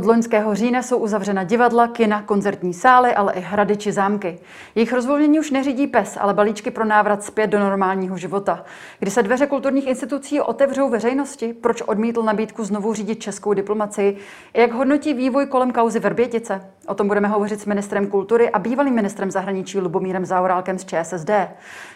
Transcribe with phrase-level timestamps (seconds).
[0.00, 4.38] Od loňského října jsou uzavřena divadla, kina, koncertní sály, ale i hrady či zámky.
[4.74, 8.64] Jejich rozvolnění už neřídí pes, ale balíčky pro návrat zpět do normálního života.
[8.98, 14.16] Kdy se dveře kulturních institucí otevřou veřejnosti, proč odmítl nabídku znovu řídit českou diplomacii,
[14.54, 16.60] jak hodnotí vývoj kolem kauzy Verbětice.
[16.86, 21.30] O tom budeme hovořit s ministrem kultury a bývalým ministrem zahraničí Lubomírem Zaurálkem z ČSSD.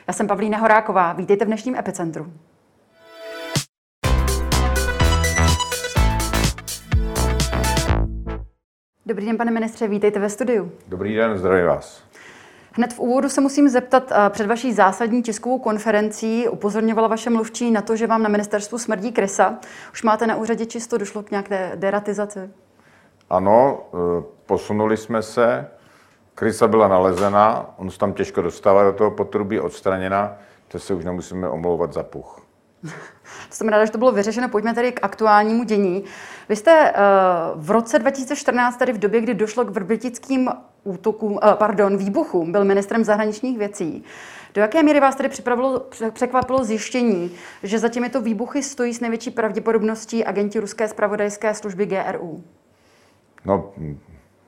[0.07, 2.33] Já jsem Pavlína Horáková, vítejte v dnešním epicentru.
[9.07, 10.73] Dobrý den, pane ministře, vítejte ve studiu.
[10.89, 12.05] Dobrý den, zdravím vás.
[12.73, 17.71] Hned v úvodu se musím zeptat, eh, před vaší zásadní tiskovou konferencí upozorňovala vaše mluvčí
[17.71, 19.59] na to, že vám na ministerstvu smrdí krysa.
[19.93, 22.51] Už máte na úřadě čisto, došlo k nějaké deratizaci?
[23.31, 25.67] Ano, eh, posunuli jsme se,
[26.35, 30.37] krysa byla nalezena, on se tam těžko dostává do toho potrubí, odstraněna,
[30.69, 32.44] to se už nemusíme omlouvat za puch.
[33.51, 34.49] Jsem ráda, že to bylo vyřešeno.
[34.49, 36.05] Pojďme tedy k aktuálnímu dění.
[36.49, 40.51] Vy jste uh, v roce 2014, tedy v době, kdy došlo k vrbětickým
[40.85, 44.05] útokům, uh, pardon, výbuchům, byl ministrem zahraničních věcí.
[44.55, 45.31] Do jaké míry vás tedy
[46.11, 47.31] překvapilo zjištění,
[47.63, 52.45] že za těmito výbuchy stojí s největší pravděpodobností agenti ruské spravodajské služby GRU?
[53.45, 53.73] No,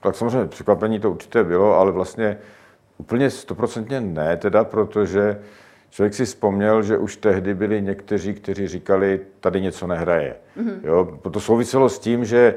[0.01, 2.39] tak samozřejmě překvapení to určitě bylo, ale vlastně
[2.99, 5.41] úplně stoprocentně ne, teda, protože
[5.97, 10.37] člověk si vzpomněl, že už tehdy byli někteří, kteří říkali, tady něco nehraje.
[10.57, 10.81] Mm-hmm.
[10.85, 12.55] Jo, to souviselo s tím, že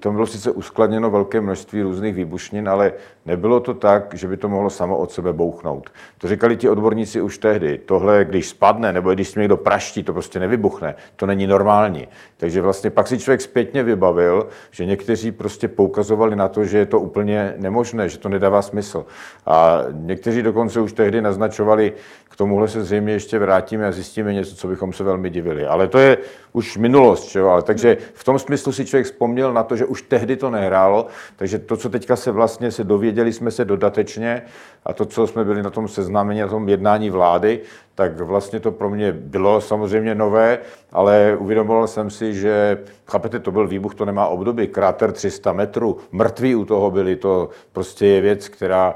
[0.00, 2.92] to bylo sice uskladněno velké množství různých výbušnin, ale
[3.26, 5.90] nebylo to tak, že by to mohlo samo od sebe bouchnout.
[6.18, 7.78] To říkali ti odborníci už tehdy.
[7.78, 10.94] Tohle, když spadne, nebo když někdo praští, to prostě nevybuchne.
[11.16, 12.08] To není normální.
[12.36, 16.86] Takže vlastně pak si člověk zpětně vybavil, že někteří prostě poukazovali na to, že je
[16.86, 19.06] to úplně nemožné, že to nedává smysl.
[19.46, 21.92] A někteří dokonce už tehdy naznačovali,
[22.28, 25.66] k tomuhle se zřejmě ještě vrátíme a zjistíme něco, co bychom se velmi divili.
[25.66, 26.18] Ale to je
[26.52, 30.36] už minulost, Ale takže v tom smyslu si člověk vzpomněl na to, že už tehdy
[30.36, 31.06] to nehrálo,
[31.36, 34.42] takže to, co teďka se vlastně se dověděli jsme se dodatečně
[34.84, 37.60] a to, co jsme byli na tom seznámení, na tom jednání vlády,
[37.94, 40.58] tak vlastně to pro mě bylo samozřejmě nové,
[40.92, 45.98] ale uvědomoval jsem si, že, chápete, to byl výbuch, to nemá období, kráter 300 metrů,
[46.12, 48.94] mrtví u toho byli, to prostě je věc, která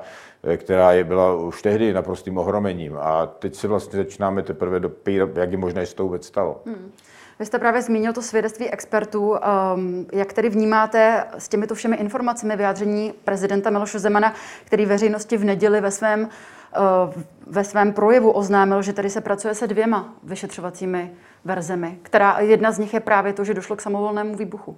[0.57, 2.97] která je, byla už tehdy naprostým ohromením.
[3.01, 6.61] A teď se vlastně začínáme teprve dopírat, jak je možné, že se to vůbec stalo.
[6.67, 6.93] Hmm.
[7.39, 9.31] Vy jste právě zmínil to svědectví expertů.
[9.31, 14.35] Um, jak tedy vnímáte s těmito všemi informacemi vyjádření prezidenta Miloše Zemana,
[14.65, 19.55] který veřejnosti v neděli ve svém, uh, ve svém projevu oznámil, že tady se pracuje
[19.55, 21.11] se dvěma vyšetřovacími
[21.45, 24.77] verzemi, která jedna z nich je právě to, že došlo k samovolnému výbuchu.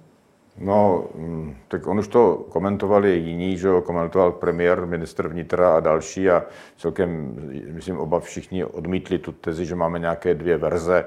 [0.59, 5.79] No, mm, tak on už to komentovali jiní, že jo, komentoval premiér, minister vnitra a
[5.79, 6.43] další a
[6.77, 7.35] celkem,
[7.71, 11.05] myslím, oba všichni odmítli tu tezi, že máme nějaké dvě verze.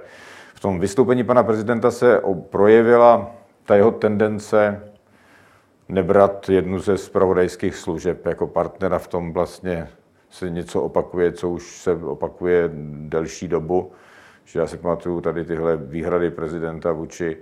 [0.61, 3.31] V tom vystoupení pana prezidenta se projevila
[3.65, 4.83] ta jeho tendence
[5.89, 9.89] nebrat jednu ze spravodajských služeb jako partnera v tom vlastně
[10.31, 12.71] se něco opakuje, co už se opakuje
[13.09, 13.93] delší dobu.
[14.45, 17.37] Že já si pamatuju tady tyhle výhrady prezidenta vůči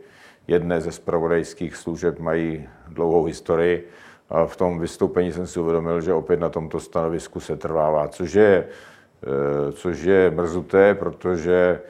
[0.48, 3.88] jedné ze spravodajských služeb mají dlouhou historii.
[4.28, 8.34] A v tom vystoupení jsem si uvědomil, že opět na tomto stanovisku se trvává, což
[8.34, 8.68] je,
[9.22, 11.80] eh, což je mrzuté, protože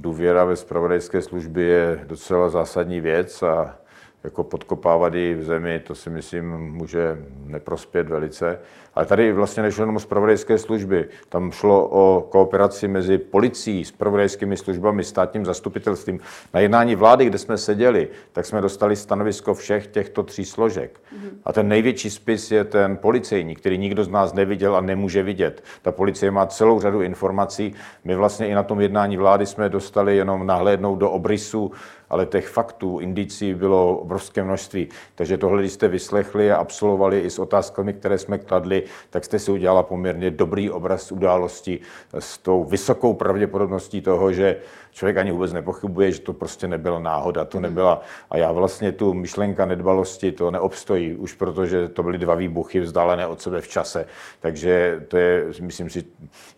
[0.00, 3.78] důvěra ve spravodajské služby je docela zásadní věc a
[4.24, 8.58] jako podkopávat ji v zemi, to si myslím může neprospět velice.
[8.98, 11.08] Ale tady vlastně nešlo jenom o spravodajské služby.
[11.28, 16.20] Tam šlo o kooperaci mezi policií, spravodajskými službami, státním zastupitelstvím.
[16.54, 21.00] Na jednání vlády, kde jsme seděli, tak jsme dostali stanovisko všech těchto tří složek.
[21.44, 25.64] A ten největší spis je ten policejní, který nikdo z nás neviděl a nemůže vidět.
[25.82, 27.74] Ta policie má celou řadu informací.
[28.04, 31.72] My vlastně i na tom jednání vlády jsme dostali jenom nahlédnout do obrysu
[32.10, 34.88] ale těch faktů, indicí bylo obrovské množství.
[35.14, 39.38] Takže tohle, když jste vyslechli a absolvovali i s otázkami, které jsme kladli, tak jste
[39.38, 41.80] si udělala poměrně dobrý obraz události
[42.18, 44.56] s tou vysokou pravděpodobností toho, že
[44.90, 48.02] člověk ani vůbec nepochybuje, že to prostě nebyla náhoda, to nebyla.
[48.30, 53.26] A já vlastně tu myšlenka nedbalosti, to neobstojí, už protože to byly dva výbuchy vzdálené
[53.26, 54.06] od sebe v čase.
[54.40, 56.04] Takže to je, myslím si,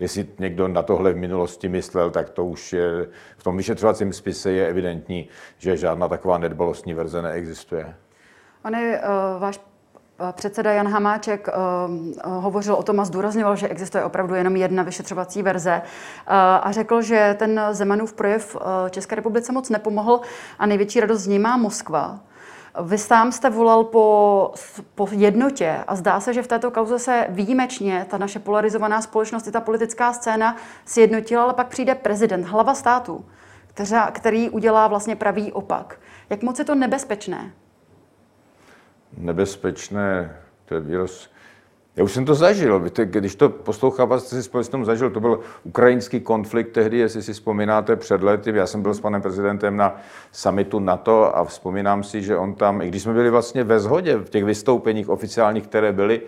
[0.01, 4.53] jestli někdo na tohle v minulosti myslel, tak to už je, v tom vyšetřovacím spise
[4.53, 5.29] je evidentní,
[5.59, 7.95] že žádná taková nedbalostní verze neexistuje.
[8.81, 9.61] Je uh, váš
[10.33, 15.43] Předseda Jan Hamáček uh, hovořil o tom a zdůrazňoval, že existuje opravdu jenom jedna vyšetřovací
[15.43, 15.83] verze
[16.63, 18.57] a řekl, že ten Zemanův projev
[18.91, 20.21] České republice moc nepomohl
[20.59, 22.21] a největší radost z ní má Moskva.
[22.83, 24.53] Vy sám jste volal po,
[24.95, 29.47] po jednotě a zdá se, že v této kauze se výjimečně ta naše polarizovaná společnost
[29.47, 33.25] i ta politická scéna sjednotila, ale pak přijde prezident, hlava státu,
[34.13, 36.01] který udělá vlastně pravý opak.
[36.31, 37.53] Jak moc je to nebezpečné?
[39.17, 41.29] Nebezpečné, to je výraz,
[41.97, 45.41] já už jsem to zažil, víte, když to poslouchával, jste si společně zažil, to byl
[45.65, 50.01] ukrajinský konflikt tehdy, jestli si vzpomínáte před lety, já jsem byl s panem prezidentem na
[50.33, 54.17] summitu NATO a vzpomínám si, že on tam, i když jsme byli vlastně ve shodě
[54.17, 56.23] v těch vystoupeních oficiálních, které byly,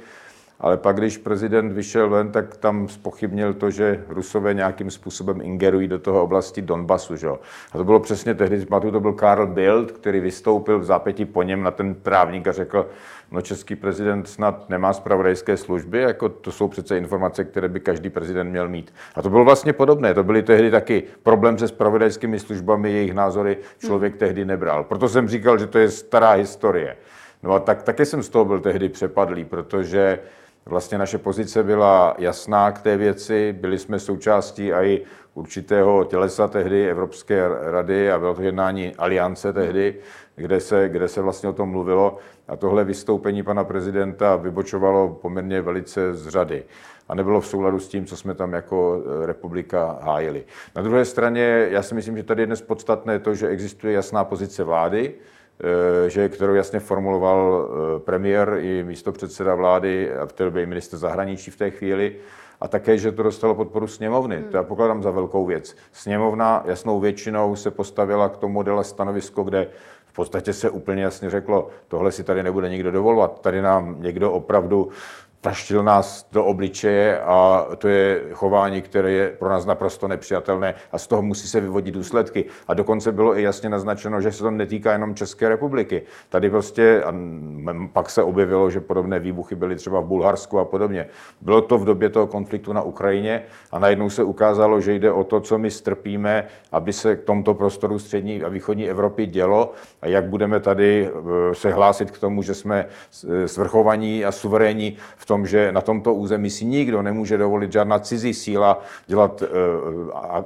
[0.62, 5.88] ale pak, když prezident vyšel ven, tak tam spochybnil to, že Rusové nějakým způsobem ingerují
[5.88, 7.16] do toho oblasti Donbasu.
[7.16, 7.28] Že?
[7.72, 11.62] A to bylo přesně tehdy, to byl Karl Bild, který vystoupil v zápětí po něm
[11.62, 12.86] na ten právník a řekl,
[13.30, 18.10] no český prezident snad nemá zpravodajské služby, jako to jsou přece informace, které by každý
[18.10, 18.94] prezident měl mít.
[19.14, 23.56] A to bylo vlastně podobné, to byly tehdy taky problém se zpravodajskými službami, jejich názory
[23.78, 24.84] člověk tehdy nebral.
[24.84, 26.96] Proto jsem říkal, že to je stará historie.
[27.42, 30.18] No a tak, také jsem z toho byl tehdy přepadlý, protože
[30.66, 35.02] Vlastně naše pozice byla jasná k té věci, byli jsme součástí i
[35.34, 39.96] určitého tělesa tehdy Evropské rady a bylo to jednání aliance tehdy,
[40.36, 42.18] kde se, kde se vlastně o tom mluvilo.
[42.48, 46.64] A tohle vystoupení pana prezidenta vybočovalo poměrně velice z řady
[47.08, 50.44] a nebylo v souladu s tím, co jsme tam jako eh, republika hájili.
[50.76, 54.24] Na druhé straně, já si myslím, že tady je dnes podstatné to, že existuje jasná
[54.24, 55.14] pozice vlády,
[56.06, 60.66] že, kterou jasně formuloval eh, premiér i místo předseda vlády a v té době i
[60.66, 62.16] minister zahraničí v té chvíli,
[62.62, 64.36] a také, že to dostalo podporu sněmovny.
[64.36, 64.44] Hmm.
[64.44, 65.76] To já pokládám za velkou věc.
[65.92, 69.68] Sněmovna jasnou většinou se postavila k tomu modele stanovisko, kde
[70.06, 73.40] v podstatě se úplně jasně řeklo, tohle si tady nebude nikdo dovolovat.
[73.40, 74.88] Tady nám někdo opravdu
[75.42, 80.98] taštil nás do obličeje a to je chování, které je pro nás naprosto nepřijatelné a
[80.98, 82.44] z toho musí se vyvodit důsledky.
[82.68, 86.02] A dokonce bylo i jasně naznačeno, že se to netýká jenom České republiky.
[86.28, 87.14] Tady prostě, a
[87.92, 91.06] pak se objevilo, že podobné výbuchy byly třeba v Bulharsku a podobně.
[91.40, 93.42] Bylo to v době toho konfliktu na Ukrajině
[93.72, 97.54] a najednou se ukázalo, že jde o to, co my strpíme, aby se k tomto
[97.54, 99.72] prostoru střední a východní Evropy dělo
[100.02, 101.10] a jak budeme tady
[101.50, 102.86] e, se hlásit k tomu, že jsme
[103.46, 108.34] svrchovaní a suverénní v tom, že na tomto území si nikdo nemůže dovolit žádná cizí
[108.34, 109.49] síla dělat uh,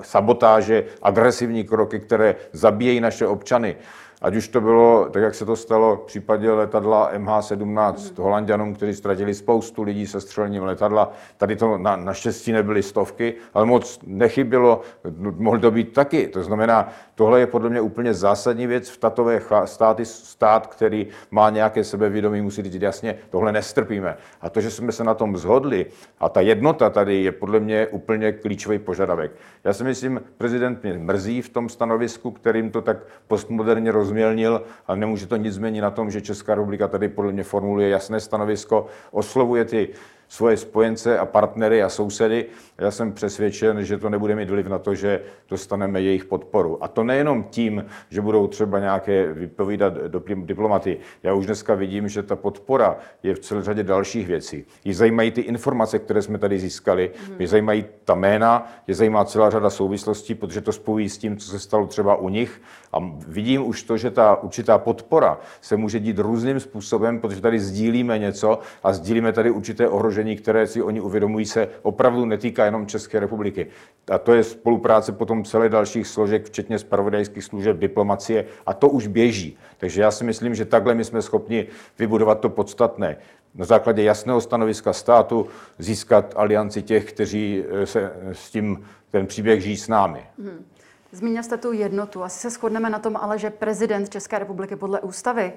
[0.03, 3.77] sabotáže, agresivní kroky, které zabíjejí naše občany.
[4.23, 8.25] Ať už to bylo, tak jak se to stalo v případě letadla MH17 mm.
[8.25, 11.13] Holandianům, kteří ztratili spoustu lidí se střelením letadla.
[11.37, 14.81] Tady to na, naštěstí nebyly stovky, ale moc nechybilo,
[15.19, 16.29] mohl to být taky.
[16.29, 21.51] To znamená, tohle je podle mě úplně zásadní věc v tatové státy, stát, který má
[21.51, 24.17] nějaké sebevědomí, musí říct jasně, tohle nestrpíme.
[24.41, 25.87] A to, že jsme se na tom zhodli
[26.21, 29.33] a ta jednota tady je podle mě úplně klíčový požadavek.
[29.65, 32.97] Já si myslím, prezident mě mrzí v tom stanovisku, kterým to tak
[33.29, 37.33] postmoderně roz rozmělnil, ale nemůže to nic změnit na tom, že Česká republika tady podle
[37.33, 39.89] mě formuluje jasné stanovisko, oslovuje ty
[40.29, 42.47] svoje spojence a partnery a sousedy.
[42.79, 46.85] Já jsem přesvědčen, že to nebude mít vliv na to, že dostaneme jejich podporu.
[46.85, 49.93] A to nejenom tím, že budou třeba nějaké vypovídat
[50.35, 50.99] diplomaty.
[51.23, 54.65] Já už dneska vidím, že ta podpora je v celé řadě dalších věcí.
[54.85, 57.35] Je zajímají ty informace, které jsme tady získali, mm.
[57.39, 61.51] je zajímají ta jména, je zajímá celá řada souvislostí, protože to spojí s tím, co
[61.51, 62.63] se stalo třeba u nich.
[62.93, 67.61] A vidím už to, že ta určitá podpora se může dít různým způsobem, protože tady
[67.61, 72.65] sdílíme něco a sdílíme tady určité ohrožení ohrožení, které si oni uvědomují, se opravdu netýká
[72.65, 73.67] jenom České republiky.
[74.11, 79.07] A to je spolupráce potom celé dalších složek, včetně spravodajských služeb, diplomacie, a to už
[79.07, 79.59] běží.
[79.79, 81.67] Takže já si myslím, že takhle my jsme schopni
[81.99, 83.17] vybudovat to podstatné.
[83.55, 85.47] Na základě jasného stanoviska státu
[85.79, 90.21] získat alianci těch, kteří eh, se s tím ten příběh žijí s námi.
[90.39, 90.65] Hmm.
[91.13, 92.25] Zmínil jste tu jednotu.
[92.25, 95.53] Asi se shodneme na tom, ale že prezident České republiky podle ústavy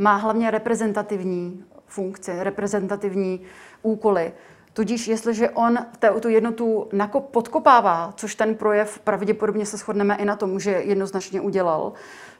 [0.00, 3.40] má hlavně reprezentativní funkci, reprezentativní
[3.82, 4.32] úkoly.
[4.72, 5.78] Tudíž jestliže on
[6.20, 6.88] tu jednotu
[7.20, 11.92] podkopává, což ten projev pravděpodobně se shodneme i na tom, že jednoznačně udělal,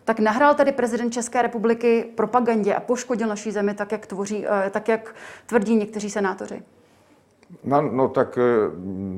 [0.04, 4.70] tak nahrál tady prezident České republiky propagandě a poškodil naší zemi tak, jak, tvoří, eh,
[4.70, 5.14] tak, jak
[5.46, 6.62] tvrdí někteří senátoři.
[7.64, 8.70] No, no tak eh,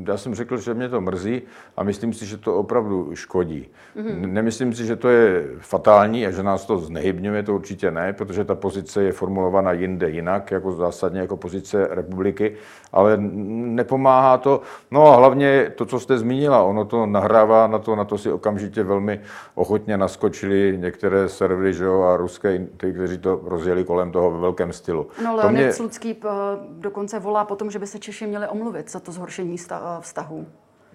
[0.09, 1.43] já jsem řekl, že mě to mrzí
[1.77, 3.69] a myslím si, že to opravdu škodí.
[3.97, 4.33] Mm-hmm.
[4.33, 8.45] Nemyslím si, že to je fatální a že nás to znehybňuje, to určitě ne, protože
[8.45, 12.55] ta pozice je formulovaná jinde jinak, jako zásadně jako pozice republiky,
[12.93, 14.61] ale nepomáhá to.
[14.91, 18.33] No a hlavně to, co jste zmínila, ono to nahrává na to, na to si
[18.33, 19.21] okamžitě velmi
[19.55, 24.41] ochotně naskočili některé servery že jo, a ruské, ty, kteří to rozjeli kolem toho ve
[24.41, 25.07] velkém stylu.
[25.25, 25.73] No, Leonid mě...
[25.73, 26.29] Slucký eh,
[26.69, 29.57] dokonce volá potom, že by se Češi měli omluvit za to zhoršení
[30.00, 30.47] vztahu.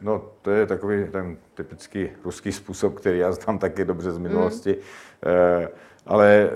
[0.01, 4.69] No, to je takový ten typický ruský způsob, který já znám taky dobře z minulosti.
[4.69, 5.31] Mm.
[5.31, 5.69] E,
[6.05, 6.50] ale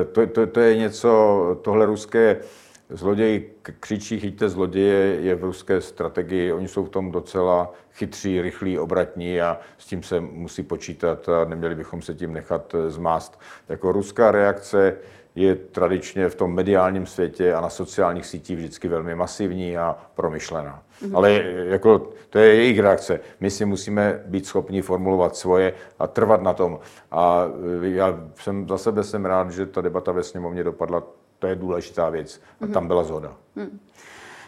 [0.00, 2.40] e, to, to, to je něco, tohle ruské
[2.90, 8.78] Zloděj křičí, chyťte zloděje, je v ruské strategii, oni jsou v tom docela chytří, rychlí,
[8.78, 13.40] obratní a s tím se musí počítat a neměli bychom se tím nechat zmást.
[13.68, 14.96] Jako ruská reakce
[15.34, 20.82] je tradičně v tom mediálním světě a na sociálních sítích vždycky velmi masivní a promyšlená.
[21.02, 21.16] Mm-hmm.
[21.16, 21.32] Ale
[21.66, 23.20] jako, to je jejich reakce.
[23.40, 26.78] My si musíme být schopni formulovat svoje a trvat na tom.
[27.10, 27.44] A
[27.82, 31.02] já jsem za sebe jsem rád, že ta debata ve sněmovně dopadla.
[31.38, 32.40] To je důležitá věc.
[32.60, 32.72] A mm-hmm.
[32.72, 33.36] tam byla zhoda.
[33.56, 33.80] Mm.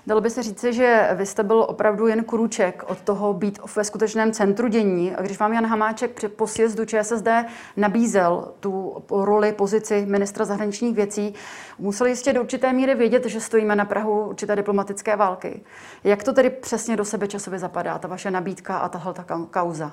[0.06, 3.84] Dalo by se říci, že vy jste byl opravdu jen kruček od toho být ve
[3.84, 5.14] skutečném centru dění.
[5.14, 7.28] A když vám Jan Hamáček při posjezdu ČSSD
[7.76, 11.34] nabízel tu roli, pozici ministra zahraničních věcí,
[11.78, 15.60] museli jistě do určité míry vědět, že stojíme na Prahu určité diplomatické války.
[16.04, 19.92] Jak to tedy přesně do sebe časově zapadá, ta vaše nabídka a tahle ta kauza?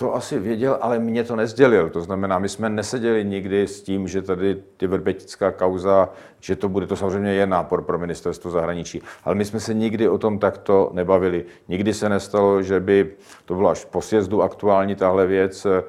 [0.00, 1.90] To asi věděl, ale mě to nezdělil.
[1.90, 6.08] To znamená, my jsme neseděli nikdy s tím, že tady ty verbetická kauza,
[6.40, 10.08] že to bude, to samozřejmě je nápor pro ministerstvo zahraničí, ale my jsme se nikdy
[10.08, 11.44] o tom takto nebavili.
[11.68, 13.12] Nikdy se nestalo, že by,
[13.44, 15.82] to bylo až po sjezdu aktuální tahle věc, eh,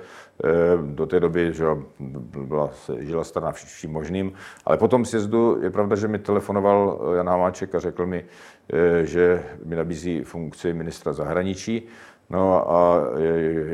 [0.82, 1.66] do té doby že
[2.00, 4.34] byla, žila strana vším možným,
[4.66, 8.26] ale po tom sjezdu je pravda, že mi telefonoval Jan Hamáček a řekl mi,
[8.74, 11.88] eh, že mi nabízí funkci ministra zahraničí.
[12.32, 13.02] No a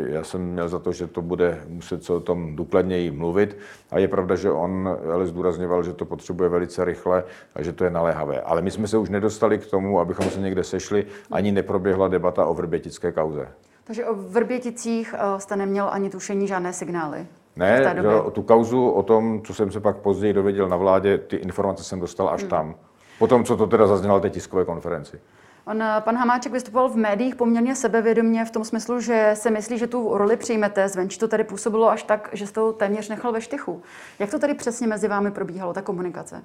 [0.07, 3.57] já jsem měl za to, že to bude muset se o tom důkladněji mluvit.
[3.91, 7.23] A je pravda, že on ale zdůrazňoval, že to potřebuje velice rychle
[7.55, 8.41] a že to je naléhavé.
[8.41, 12.45] Ale my jsme se už nedostali k tomu, abychom se někde sešli, ani neproběhla debata
[12.45, 13.47] o vrbětické kauze.
[13.83, 17.27] Takže o Vrběticích eh, jste neměl ani tušení žádné signály?
[17.55, 21.35] Ne, o tu kauzu, o tom, co jsem se pak později dověděl na vládě, ty
[21.35, 22.49] informace jsem dostal až hmm.
[22.49, 22.75] tam.
[23.19, 25.19] Potom, co to teda zaznělo na té tiskové konferenci.
[25.67, 29.77] On, eh, pan Hamáček vystupoval v médiích poměrně sebevědomě v tom smyslu, že se myslí,
[29.77, 30.89] že tu roli přijmete.
[30.89, 33.81] Zvenčí to tady působilo až tak, že jste to téměř nechal ve štychu.
[34.19, 36.43] Jak to tady přesně mezi vámi probíhalo, ta komunikace?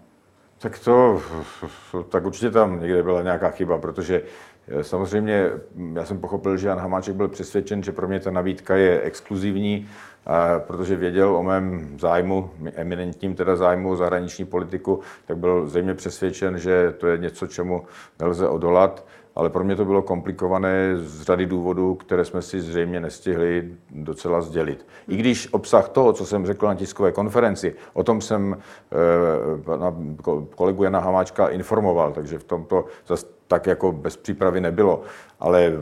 [0.58, 1.22] Tak to,
[2.08, 4.22] tak určitě tam někde byla nějaká chyba, protože
[4.68, 5.50] eh, samozřejmě
[5.92, 9.88] já jsem pochopil, že Jan Hamáček byl přesvědčen, že pro mě ta nabídka je exkluzivní,
[10.58, 16.58] protože věděl o mém zájmu, eminentním teda zájmu o zahraniční politiku, tak byl zřejmě přesvědčen,
[16.58, 17.84] že to je něco, čemu
[18.18, 23.00] nelze odolat ale pro mě to bylo komplikované z řady důvodů, které jsme si zřejmě
[23.00, 24.86] nestihli docela sdělit.
[25.08, 28.96] I když obsah toho, co jsem řekl na tiskové konferenci, o tom jsem e,
[30.54, 35.02] kolegu Jana Hamáčka informoval, takže v tomto zase tak jako bez přípravy nebylo.
[35.40, 35.72] Ale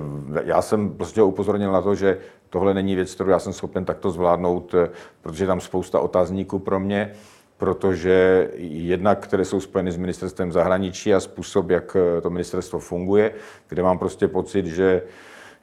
[0.45, 2.19] já jsem prostě upozornil na to, že
[2.51, 4.91] tohle není věc, kterou já jsem schopen takto zvládnout, eh,
[5.23, 7.13] protože tam spousta otázníků pro mě
[7.61, 13.33] protože jednak, které jsou spojeny s ministerstvem zahraničí a způsob, jak eh, to ministerstvo funguje,
[13.69, 15.03] kde mám prostě pocit, že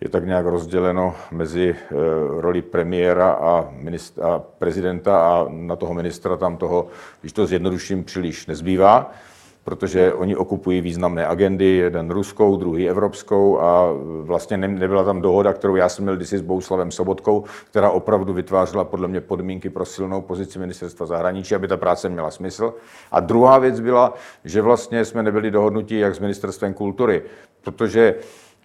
[0.01, 1.95] je tak nějak rozděleno mezi eh,
[2.41, 3.69] roli premiéra a,
[4.21, 6.87] a prezidenta a na toho ministra tam toho,
[7.21, 9.11] když to zjednoduším, příliš nezbývá
[9.67, 15.75] protože oni okupují významné agendy, jeden ruskou, druhý evropskou a vlastně nebyla tam dohoda, kterou
[15.75, 20.21] já jsem měl kdysi s Bouslavem Sobotkou, která opravdu vytvářela podle mě podmínky pro silnou
[20.21, 22.73] pozici ministerstva zahraničí, aby ta práce měla smysl.
[23.11, 24.13] A druhá věc byla,
[24.45, 27.23] že vlastně jsme nebyli dohodnutí jak s ministerstvem kultury,
[27.61, 28.15] protože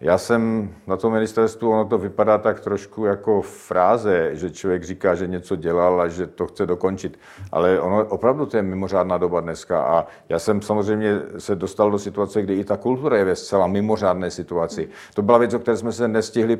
[0.02, 5.14] já jsem na tom ministerstvu, ono to vypadá tak trošku jako fráze, že člověk říká,
[5.14, 7.18] že něco dělal a že to chce dokončit.
[7.52, 9.82] Ale ono opravdu to je mimořádná doba dneska.
[9.82, 13.66] A já jsem samozřejmě se dostal do situace, kdy i ta kultura je ve zcela
[13.66, 14.88] mimořádné situaci.
[15.14, 16.59] To byla věc, o které jsme se nestihli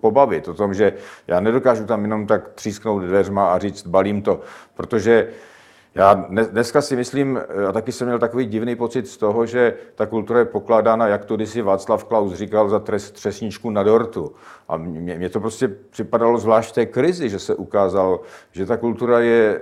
[0.00, 0.48] pobavit.
[0.48, 0.92] O tom, že
[1.26, 4.40] já nedokážu tam jenom tak třísknout dveřma a říct, balím to.
[4.74, 5.28] Protože
[5.94, 6.14] já
[6.50, 10.38] dneska si myslím, a taky jsem měl takový divný pocit z toho, že ta kultura
[10.38, 14.34] je pokládána, jak to kdysi Václav Klaus říkal, za trest, třesničku na dortu.
[14.68, 18.20] A mě, mě to prostě připadalo zvlášť té krizi, že se ukázalo,
[18.52, 19.60] že ta kultura je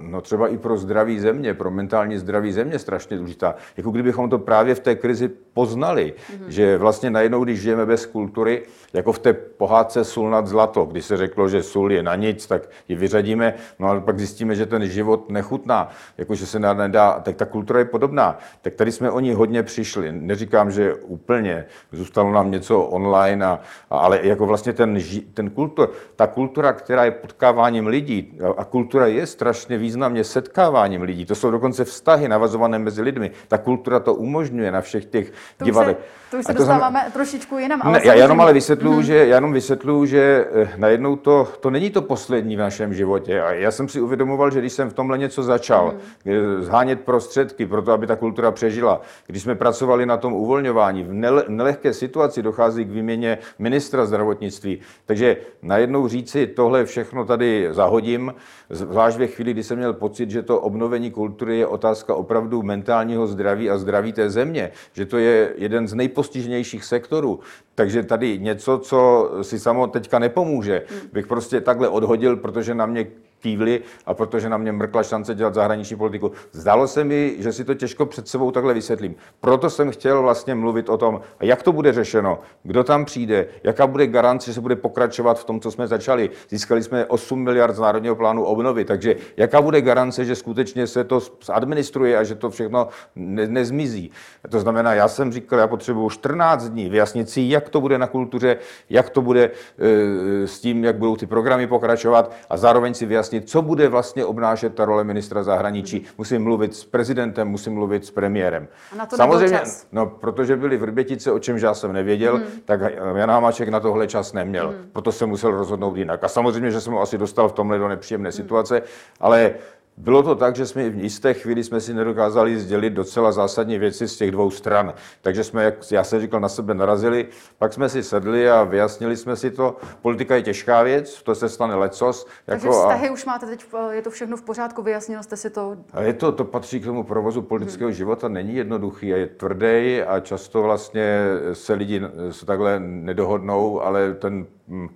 [0.00, 3.54] no třeba i pro zdraví země, pro mentální zdraví země strašně důležitá.
[3.76, 6.48] Jako kdybychom to právě v té krizi poznali, mm-hmm.
[6.48, 11.02] že vlastně najednou, když žijeme bez kultury, jako v té pohádce Sůl nad zlato, kdy
[11.02, 14.66] se řeklo, že sůl je na nic, tak ji vyřadíme, no ale pak zjistíme, že
[14.66, 15.88] ten život nechutná,
[16.18, 18.38] jako že se nedá, tak ta kultura je podobná.
[18.62, 20.12] Tak tady jsme o ní hodně přišli.
[20.12, 24.98] Neříkám, že úplně, zůstalo nám něco online, a, ale jako vlastně ten,
[25.34, 31.26] ten kultur, ta kultura, která je potkáváním lidí, a kultura je strašně významně setkáváním lidí,
[31.26, 35.64] to jsou dokonce vztahy navazované mezi lidmi, ta kultura to umožňuje na všech těch To
[35.64, 35.92] divadle.
[35.92, 37.80] Už se, to už se dostáváme znamená, trošičku jinam.
[37.82, 39.02] Ale ne, já jenom ale vysvětluju, hmm.
[39.02, 43.42] že, já jenom vysvětluju, že eh, najednou to, to není to poslední v našem životě.
[43.42, 45.94] A já jsem si uvědomoval, že když jsem v tomhle něco začal,
[46.24, 46.62] hmm.
[46.62, 51.12] zhánět prostředky pro to, aby ta kultura přežila, když jsme pracovali na tom uvolňování, v
[51.48, 54.80] nelehké situaci dochází k výměně ministra zdravotnictví.
[55.06, 58.34] Takže najednou říci, tohle všechno tady zahodím,
[58.70, 63.26] zvlášť ve chvíli, kdy jsem měl pocit, že to obnovení kultury je otázka opravdu mentálního
[63.26, 67.40] zdraví a zdraví té země, že to je jeden z nejpostižnějších sektorů.
[67.74, 73.06] Takže tady něco, co si samo teďka nepomůže, bych prostě takhle odhodil, protože na mě
[73.40, 76.32] kývli a protože na mě mrkla šance dělat zahraniční politiku.
[76.52, 79.14] Zdalo se mi, že si to těžko před sebou takhle vysvětlím.
[79.40, 83.86] Proto jsem chtěl vlastně mluvit o tom, jak to bude řešeno, kdo tam přijde, jaká
[83.86, 86.30] bude garance, že se bude pokračovat v tom, co jsme začali.
[86.48, 91.04] Získali jsme 8 miliard z Národního plánu obnovy, takže jaká bude garance, že skutečně se
[91.04, 91.20] to
[91.52, 94.10] administruje a že to všechno ne- nezmizí.
[94.50, 98.06] To znamená, já jsem říkal, já potřebuji 14 dní vyjasnit si, jak to bude na
[98.06, 98.56] kultuře,
[98.90, 103.29] jak to bude e, s tím, jak budou ty programy pokračovat a zároveň si vyjasnit,
[103.30, 105.98] vyjasnit, co bude vlastně obnášet ta role ministra zahraničí.
[105.98, 106.08] Hmm.
[106.18, 108.68] Musím mluvit s prezidentem, musím mluvit s premiérem.
[108.92, 109.86] A na to Samozřejmě, čas.
[109.92, 112.46] no, protože byli v Vrbětice, o čemž já jsem nevěděl, hmm.
[112.64, 112.80] tak
[113.14, 114.68] Jan Hamáček na tohle čas neměl.
[114.68, 114.90] Hmm.
[114.92, 116.24] Proto jsem musel rozhodnout jinak.
[116.24, 118.36] A samozřejmě, že jsem ho asi dostal v tomhle do nepříjemné hmm.
[118.36, 118.82] situace,
[119.20, 119.54] ale
[119.96, 124.08] bylo to tak, že jsme v jisté chvíli jsme si nedokázali sdělit docela zásadní věci
[124.08, 124.94] z těch dvou stran.
[125.22, 127.26] Takže jsme, jak já jsem říkal, na sebe narazili,
[127.58, 129.76] pak jsme si sedli a vyjasnili jsme si to.
[130.02, 132.26] Politika je těžká věc, to se stane lecos.
[132.46, 133.12] Takže jako vztahy a...
[133.12, 135.76] už máte teď, je to všechno v pořádku, vyjasnil jste si to?
[135.92, 137.96] A je to, to patří k tomu provozu politického hmm.
[137.96, 141.20] života, není jednoduchý a je tvrdý a často vlastně
[141.52, 144.46] se lidi se takhle nedohodnou, ale ten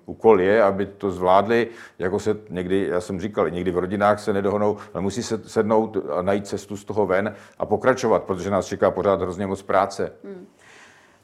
[0.07, 4.33] úkol je, aby to zvládli, jako se někdy, já jsem říkal, někdy v rodinách se
[4.33, 8.67] nedohodnou, ale musí se sednout a najít cestu z toho ven a pokračovat, protože nás
[8.67, 10.13] čeká pořád hrozně moc práce.
[10.25, 10.47] Hmm.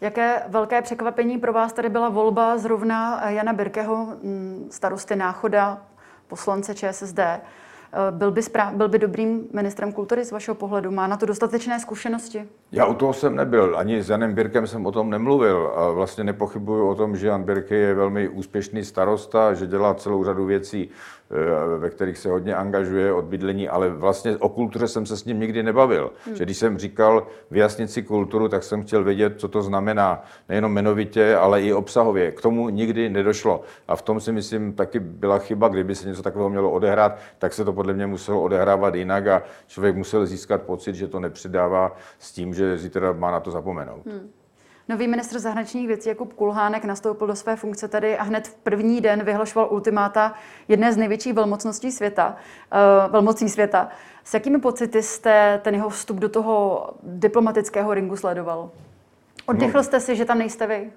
[0.00, 4.08] Jaké velké překvapení pro vás tady byla volba zrovna Jana Birkeho,
[4.70, 5.82] starosty Náchoda,
[6.26, 7.20] poslance ČSSD?
[7.92, 10.90] Eh, byl by, správ, byl by dobrým ministrem kultury z vašeho pohledu?
[10.90, 12.48] Má na to dostatečné zkušenosti?
[12.72, 13.78] Já u toho jsem nebyl.
[13.78, 15.72] Ani s Janem Birkem jsem o tom nemluvil.
[15.76, 20.24] A vlastně nepochybuju o tom, že Jan Birke je velmi úspěšný starosta, že dělá celou
[20.24, 20.90] řadu věcí
[21.78, 25.40] ve kterých se hodně angažuje od bydlení, ale vlastně o kultuře jsem se s ním
[25.40, 26.12] nikdy nebavil.
[26.26, 26.36] Hmm.
[26.36, 30.72] Že když jsem říkal vyjasnit si kulturu, tak jsem chtěl vědět, co to znamená, nejenom
[30.72, 32.30] jmenovitě, ale i obsahově.
[32.30, 33.62] K tomu nikdy nedošlo.
[33.88, 37.52] A v tom si myslím taky byla chyba, kdyby se něco takového mělo odehrát, tak
[37.52, 41.96] se to podle mě muselo odehrávat jinak a člověk musel získat pocit, že to nepřidává
[42.18, 44.06] s tím, že zítra má na to zapomenout.
[44.06, 44.30] Hmm.
[44.90, 49.00] Nový ministr zahraničních věcí Jakub Kulhánek nastoupil do své funkce tady a hned v první
[49.00, 50.34] den vyhlašoval ultimáta
[50.68, 52.36] jedné z největších velmocností světa,
[53.06, 53.88] uh, velmocí světa.
[54.24, 58.70] S jakými pocity jste ten jeho vstup do toho diplomatického ringu sledoval?
[59.46, 60.90] Oddechl no, jste si, že tam nejste vy?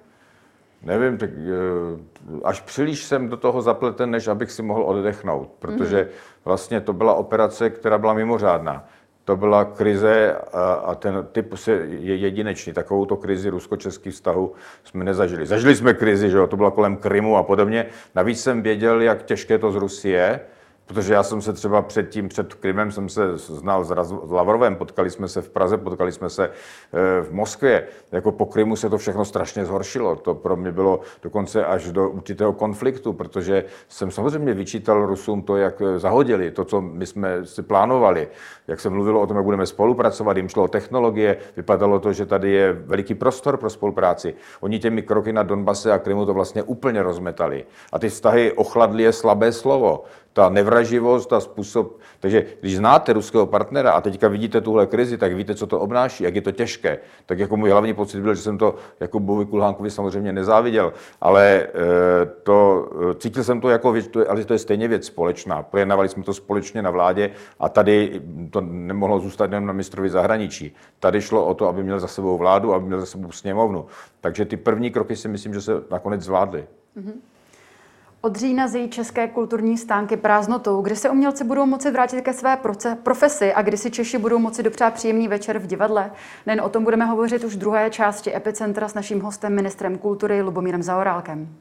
[0.84, 6.04] Nevím, tak eh, až příliš jsem do toho zapleten, než abych si mohl oddechnout, protože
[6.04, 6.46] mm-hmm.
[6.46, 8.86] vlastně to byla operace, která byla mimořádná
[9.26, 11.54] to byla krize a, a ten typ
[11.88, 12.74] je jedinečný.
[12.74, 15.46] Takovou to krizi rusko-českých vztahu jsme nezažili.
[15.46, 17.86] Zažili jsme krizi, že jo, to bylo kolem Krymu a podobně.
[18.16, 20.40] Navíc jsem věděl, jak těžké to z Rusie je
[20.86, 23.91] Protože já jsem se třeba před tím, před Krymem jsem se znal s
[24.30, 27.88] Lavrovem, potkali jsme se v Praze, potkali jsme se eh, v Moskvě.
[28.12, 30.15] Jako po Krymu se to všechno strašně zhoršilo.
[30.15, 35.58] To pro mě bylo dokonce až do určitého konfliktu, protože jsem samozřejmě vyčítal Rusům to,
[35.58, 38.28] jak eh, zahodili, to, co my jsme si plánovali.
[38.67, 42.26] Jak se mluvilo o tom, jak budeme spolupracovat, jim šlo o technologie, vypadalo to, že
[42.26, 44.34] tady je veliký prostor pro spolupráci.
[44.62, 47.65] Oni těmi kroky na Donbase a Krymu to vlastně úplně rozmetali.
[47.93, 52.00] A ty vztahy ochladly je slabé slovo ta nevraživost, ta způsob.
[52.19, 56.24] Takže když znáte ruského partnera a teďka vidíte tuhle krizi, tak víte, co to obnáší,
[56.24, 57.00] jak je to těžké.
[57.26, 61.46] Tak jako můj hlavní pocit byl, že jsem to jako Bovi Kulhánkovi samozřejmě nezáviděl, ale
[61.46, 61.67] e,
[62.43, 65.63] to, e, cítil jsem to jako věc, ale to je stejně věc společná.
[65.63, 70.76] Projednávali jsme to společně na vládě a tady to nemohlo zůstat jen na ministrovi zahraničí.
[71.00, 73.86] Tady šlo o to, aby měl za sebou vládu, aby měl za sebou sněmovnu.
[74.22, 76.65] Takže ty první kroky si myslím, že se nakonec zvládly.
[76.98, 77.33] Mm-hmm.
[78.26, 82.58] Od října zjí české kulturní stánky prázdnotou, kdy se umělci budou moci vrátit ke své
[83.04, 86.12] profesi a kdy si Češi budou moci dopřát příjemný večer v divadle.
[86.46, 90.42] Nejen o tom budeme hovořit už v druhé části Epicentra s naším hostem, ministrem kultury
[90.42, 91.56] Lubomírem Zaorálkem.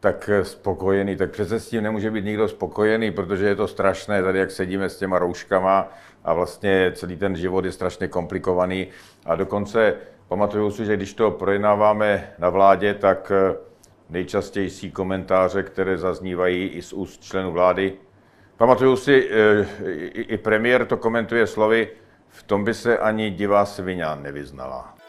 [0.00, 4.38] Tak spokojený, tak přece s tím nemůže být nikdo spokojený, protože je to strašné tady,
[4.38, 5.88] jak sedíme s těma rouškama
[6.24, 8.86] a vlastně celý ten život je strašně komplikovaný.
[9.26, 9.94] A dokonce
[10.28, 13.56] pamatuju si, že když to projednáváme na vládě, tak eh,
[14.08, 17.92] nejčastější komentáře, které zaznívají i z úst členů vlády,
[18.60, 19.66] Pamatuju si, eh,
[20.12, 21.88] i, premiér to komentuje slovy,
[22.28, 24.99] v tom by se ani divá svině nevyznala.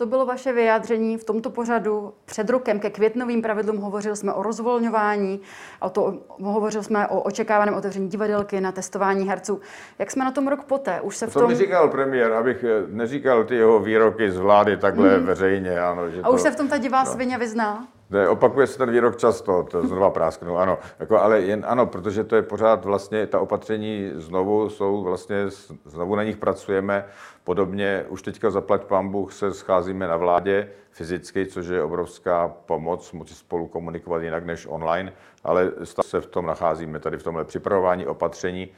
[0.00, 3.76] To bylo vaše vyjádření v tomto pořadu před rokem ke květnovým pravidlům.
[3.76, 5.40] Hovořili jsme o rozvolňování,
[5.80, 9.60] o to, hovořili jsme o očekávaném otevření divadelky na testování herců.
[9.98, 11.00] Jak jsme na tom rok poté?
[11.00, 11.48] Už se v To tom...
[11.48, 15.26] mi říkal premiér, abych eh, neříkal ty jeho výroky z vlády takhle Mhm.
[15.26, 15.80] veřejně.
[15.80, 17.88] Ano, že A už to, se v tom ta divá svině vyzná?
[18.10, 20.78] Ne, opakuje se ten výrok často, to znova prásknu, ano.
[20.98, 25.36] Jako, ale jen ano, protože to je pořád vlastně, ta opatření znovu jsou vlastně,
[25.84, 27.04] znovu na nich pracujeme.
[27.44, 33.12] Podobně už teďka zaplať pán Bůh se scházíme na vládě fyzicky, což je obrovská pomoc,
[33.12, 35.12] moci spolu komunikovat jinak než online,
[35.44, 38.68] ale se v tom nacházíme, tady v tomhle připravování opatření.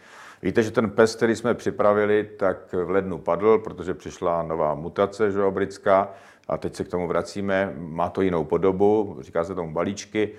[0.42, 5.30] Víte, že ten pes, který jsme připravili, tak v lednu padl, protože přišla nová mutace,
[5.30, 6.08] že britská,
[6.48, 7.74] a teď se k tomu vracíme.
[7.78, 10.30] Má to jinou podobu, říká se tomu balíčky.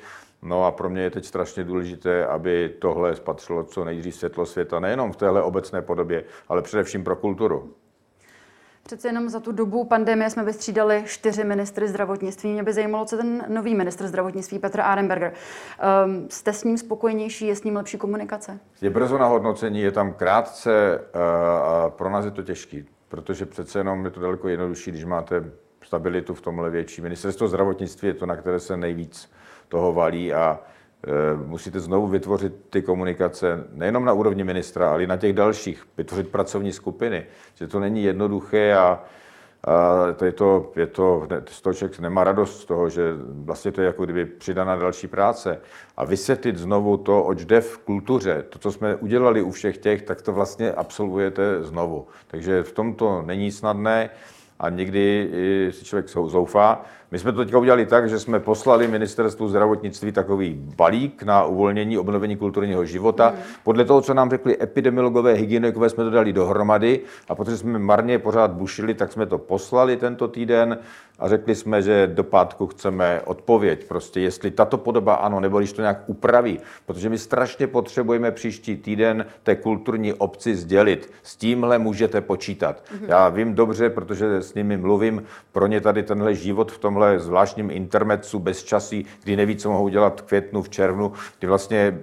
[0.42, 4.80] No a pro mě je teď strašně důležité, aby tohle spatřilo co nejdřív světlo světa,
[4.80, 7.74] nejenom v téhle obecné podobě, ale především pro kulturu.
[8.84, 12.54] Přece jenom za tu dobu pandemie jsme vystřídali čtyři ministry zdravotnictví.
[12.54, 15.34] Mě by zajímalo, co ten nový ministr zdravotnictví Petr Arenberger.
[16.06, 18.60] Um, jste s ním spokojenější, je s ním lepší komunikace?
[18.82, 21.20] Je brzo na hodnocení, je tam krátce eh,
[21.64, 25.52] a pro nás je to těžký, protože přece jenom je to daleko jednodušší, když máte
[25.94, 27.02] stabilitu v tomhle větší.
[27.02, 29.30] Ministerstvo zdravotnictví je to, na které se nejvíc
[29.68, 35.08] toho valí a e, musíte znovu vytvořit ty komunikace nejenom na úrovni ministra, ale i
[35.08, 37.26] na těch dalších, vytvořit pracovní skupiny.
[37.56, 39.04] Že to není jednoduché a,
[39.64, 39.74] a
[40.18, 43.14] to je to, je to, z toho člověk nemá radost z toho, že
[43.46, 45.62] vlastně to je jako kdyby přidaná další práce.
[45.98, 50.02] A vysvětlit znovu to, oč jde v kultuře, to, co jsme udělali u všech těch,
[50.02, 52.08] tak to vlastně absolvujete znovu.
[52.28, 54.10] Takže v tom to není snadné
[54.64, 55.30] a někdy
[55.72, 56.86] si člověk zoufá.
[57.12, 61.98] My jsme to teďka udělali tak, že jsme poslali ministerstvu zdravotnictví takový balík na uvolnění,
[61.98, 63.30] obnovení kulturního života.
[63.30, 63.44] Mm.
[63.64, 67.00] Podle toho, co nám řekli epidemiologové, hygienikové, jsme to dali dohromady
[67.30, 70.78] a protože jsme marně pořád bušili, tak jsme to poslali tento týden
[71.20, 73.88] a řekli jsme, že do pátku chceme odpověď.
[73.88, 78.78] Prostě jestli tato podoba ano, nebo když to nějak upraví, protože my strašně potřebujeme příští
[78.78, 81.12] týden té kulturní obci sdělit.
[81.24, 82.84] S tímhle můžete počítat.
[82.84, 83.06] Mm-hmm.
[83.08, 87.72] Já vím dobře, protože s nimi mluvím, pro ně tady tenhle život v tomhle zvláštním
[87.72, 92.00] intermecu bez časí, kdy neví, co mohou dělat v květnu, v červnu, kdy vlastně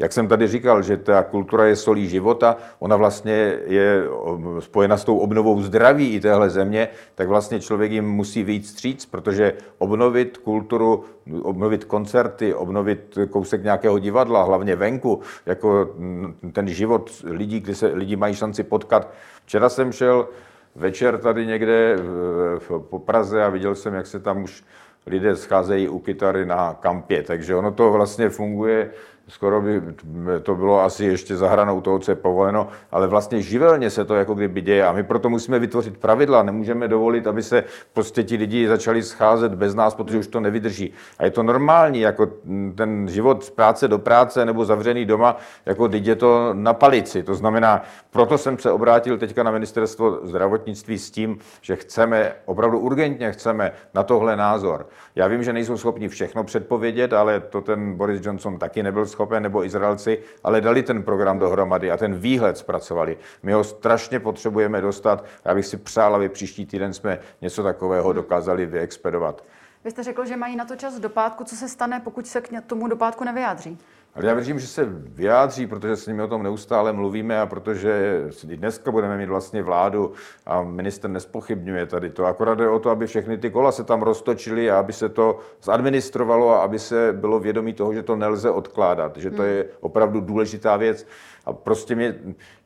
[0.00, 4.02] jak jsem tady říkal, že ta kultura je solí života, ona vlastně je
[4.58, 9.06] spojena s tou obnovou zdraví i téhle země, tak vlastně člověk jim musí víc stříc,
[9.06, 11.04] protože obnovit kulturu,
[11.42, 15.88] obnovit koncerty, obnovit kousek nějakého divadla, hlavně venku, jako
[16.52, 19.12] ten život lidí, kdy se lidi mají šanci potkat.
[19.44, 20.28] Včera jsem šel
[20.76, 21.96] večer tady někde
[22.90, 24.64] po Praze a viděl jsem, jak se tam už
[25.06, 28.90] lidé scházejí u kytary na kampě, takže ono to vlastně funguje
[29.30, 29.82] skoro by
[30.42, 34.14] to bylo asi ještě za hranou toho, co je povoleno, ale vlastně živelně se to
[34.14, 38.36] jako kdyby děje a my proto musíme vytvořit pravidla, nemůžeme dovolit, aby se prostě ti
[38.36, 40.92] lidi začali scházet bez nás, protože už to nevydrží.
[41.18, 42.28] A je to normální, jako
[42.74, 47.22] ten život z práce do práce nebo zavřený doma, jako teď je to na palici.
[47.22, 52.78] To znamená, proto jsem se obrátil teďka na ministerstvo zdravotnictví s tím, že chceme, opravdu
[52.78, 54.86] urgentně chceme na tohle názor.
[55.14, 59.42] Já vím, že nejsou schopni všechno předpovědět, ale to ten Boris Johnson taky nebyl schopen,
[59.42, 63.18] nebo Izraelci, ale dali ten program dohromady a ten výhled zpracovali.
[63.42, 65.24] My ho strašně potřebujeme dostat.
[65.44, 69.44] Já bych si přál, aby příští týden jsme něco takového dokázali vyexpedovat.
[69.84, 71.44] Vy jste řekl, že mají na to čas do pátku.
[71.44, 73.78] Co se stane, pokud se k tomu do pátku nevyjádří?
[74.14, 78.24] Ale já věřím, že se vyjádří, protože s nimi o tom neustále mluvíme a protože
[78.44, 80.12] dneska budeme mít vlastně vládu
[80.46, 82.26] a minister nespochybňuje tady to.
[82.26, 85.38] Akorát jde o to, aby všechny ty kola se tam roztočily a aby se to
[85.62, 90.20] zadministrovalo a aby se bylo vědomí toho, že to nelze odkládat, že to je opravdu
[90.20, 91.06] důležitá věc.
[91.46, 92.14] A prostě mě,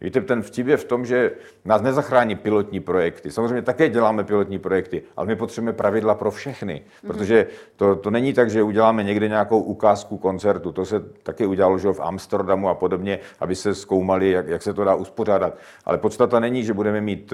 [0.00, 1.32] víte, ten vtip je v tom, že
[1.64, 3.30] nás nezachrání pilotní projekty.
[3.30, 7.06] Samozřejmě také děláme pilotní projekty, ale my potřebujeme pravidla pro všechny, mm-hmm.
[7.06, 10.72] protože to, to není tak, že uděláme někde nějakou ukázku koncertu.
[10.72, 14.74] To se taky udělalo že v Amsterdamu a podobně, aby se zkoumali, jak, jak se
[14.74, 15.58] to dá uspořádat.
[15.84, 17.32] Ale podstata není, že budeme mít,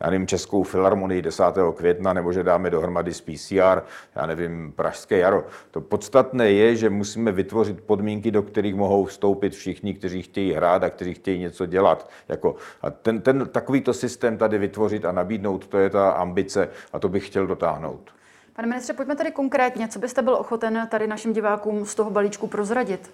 [0.00, 1.44] já nevím, Českou filharmonii 10.
[1.74, 3.82] května, nebo že dáme dohromady z PCR,
[4.16, 5.44] já nevím, Pražské jaro.
[5.70, 10.79] To podstatné je, že musíme vytvořit podmínky, do kterých mohou vstoupit všichni, kteří chtějí hrát
[10.84, 12.10] a kteří chtějí něco dělat.
[12.28, 16.98] Jako, a ten, ten takovýto systém tady vytvořit a nabídnout, to je ta ambice a
[16.98, 18.10] to bych chtěl dotáhnout.
[18.56, 19.88] Pane ministře, pojďme tady konkrétně.
[19.88, 23.10] Co byste byl ochoten tady našim divákům z toho balíčku prozradit?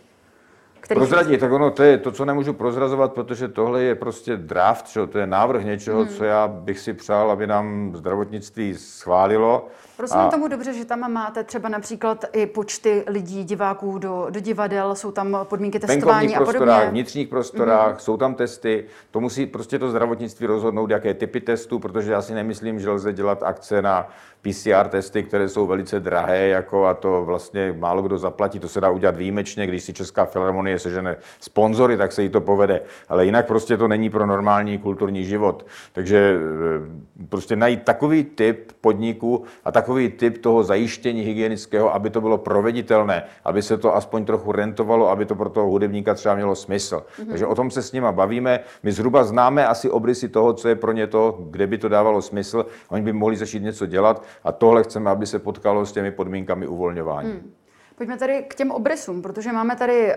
[0.80, 4.88] Který prozradit, tak ono to je to, co nemůžu prozrazovat, protože tohle je prostě draft,
[4.88, 5.06] čo?
[5.06, 6.08] to je návrh něčeho, hmm.
[6.08, 9.68] co já bych si přál, aby nám zdravotnictví schválilo.
[9.98, 10.30] Rozumím a...
[10.30, 15.12] tomu dobře, že tam máte třeba například i počty lidí, diváků do, do divadel, jsou
[15.12, 16.86] tam podmínky testování a podobně.
[16.86, 18.00] V vnitřních prostorách, mm-hmm.
[18.00, 22.34] jsou tam testy, to musí prostě to zdravotnictví rozhodnout, jaké typy testů, protože já si
[22.34, 24.08] nemyslím, že lze dělat akce na
[24.46, 28.58] PCR testy, které jsou velice drahé, jako a to vlastně málo kdo zaplatí.
[28.58, 32.40] To se dá udělat výjimečně, když si Česká filharmonie sežene sponzory, tak se jí to
[32.40, 32.80] povede.
[33.08, 35.66] Ale jinak prostě to není pro normální kulturní život.
[35.92, 42.20] Takže eh, prostě najít takový typ podniku a takový typ toho zajištění hygienického, aby to
[42.20, 46.54] bylo proveditelné, aby se to aspoň trochu rentovalo, aby to pro toho hudebníka třeba mělo
[46.54, 46.96] smysl.
[46.96, 47.28] Mm-hmm.
[47.28, 48.60] Takže o tom se s nima bavíme.
[48.82, 52.22] My zhruba známe asi obrysy toho, co je pro ně to, kde by to dávalo
[52.22, 52.66] smysl.
[52.88, 56.66] Oni by mohli začít něco dělat a tohle chceme, aby se potkalo s těmi podmínkami
[56.66, 57.30] uvolňování.
[57.30, 57.52] Hmm.
[57.96, 60.16] Pojďme tady k těm obrysům, protože máme tady eh,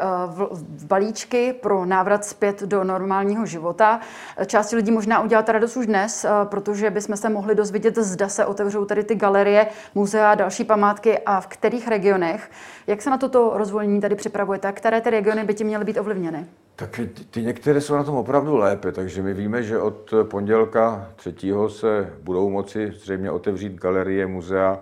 [0.52, 4.00] v balíčky pro návrat zpět do normálního života.
[4.46, 8.46] Části lidí možná udělat radost už dnes, eh, protože bychom se mohli dozvědět, zda se
[8.46, 12.52] otevřou tady ty galerie, muzea, další památky a v kterých regionech.
[12.88, 14.72] Jak se na toto rozvolnění tady připravujete?
[14.72, 16.46] Které ty regiony by ti měly být ovlivněny?
[16.76, 17.00] Tak
[17.32, 21.34] ty některé jsou na tom opravdu lépe, takže my víme, že od pondělka 3.
[21.68, 24.80] se budou moci zřejmě otevřít galerie, muzea,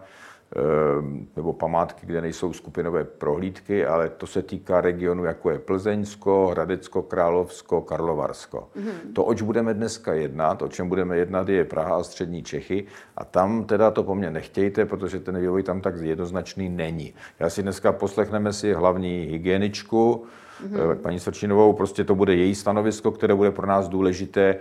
[1.36, 7.02] nebo památky, kde nejsou skupinové prohlídky, ale to se týká regionu, jako je Plzeňsko, Hradecko,
[7.02, 8.70] Královsko, Karlovarsko.
[8.78, 9.14] Mm-hmm.
[9.14, 12.86] To, oč budeme dneska jednat, o čem budeme jednat, je Praha a střední Čechy
[13.18, 17.14] a tam teda to po mně nechtějte, protože ten vývoj tam tak jednoznačný není.
[17.40, 20.26] Já si dneska poslechneme si hlavní hygieničku,
[20.64, 20.96] mm-hmm.
[20.96, 24.56] paní Srčinovou, prostě to bude její stanovisko, které bude pro nás důležité.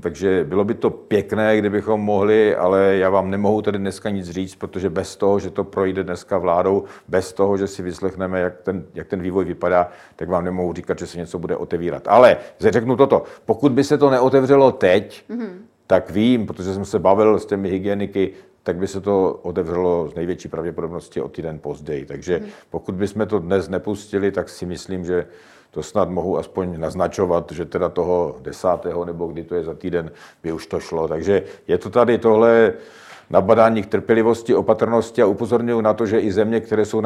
[0.00, 4.54] Takže bylo by to pěkné, kdybychom mohli, ale já vám nemohu tady dneska nic říct,
[4.54, 8.84] protože bez toho, že to projde dneska vládou, bez toho, že si vyslechneme, jak ten,
[8.94, 12.08] jak ten vývoj vypadá, tak vám nemohu říkat, že se něco bude otevírat.
[12.08, 15.52] Ale řeknu toto, pokud by se to neotevřelo teď, mm-hmm.
[15.86, 18.32] tak vím, protože jsem se bavil s těmi hygieniky,
[18.66, 22.04] tak by se to otevřelo z největší pravděpodobnosti o týden později.
[22.04, 22.48] Takže hmm.
[22.70, 25.26] pokud bychom to dnes nepustili, tak si myslím, že
[25.70, 30.10] to snad mohu aspoň naznačovat, že teda toho desátého nebo kdy to je za týden
[30.42, 31.08] by už to šlo.
[31.08, 32.72] Takže je to tady tohle
[33.30, 37.02] nabadání k trpělivosti, opatrnosti a upozorňuji na to, že i země, které jsou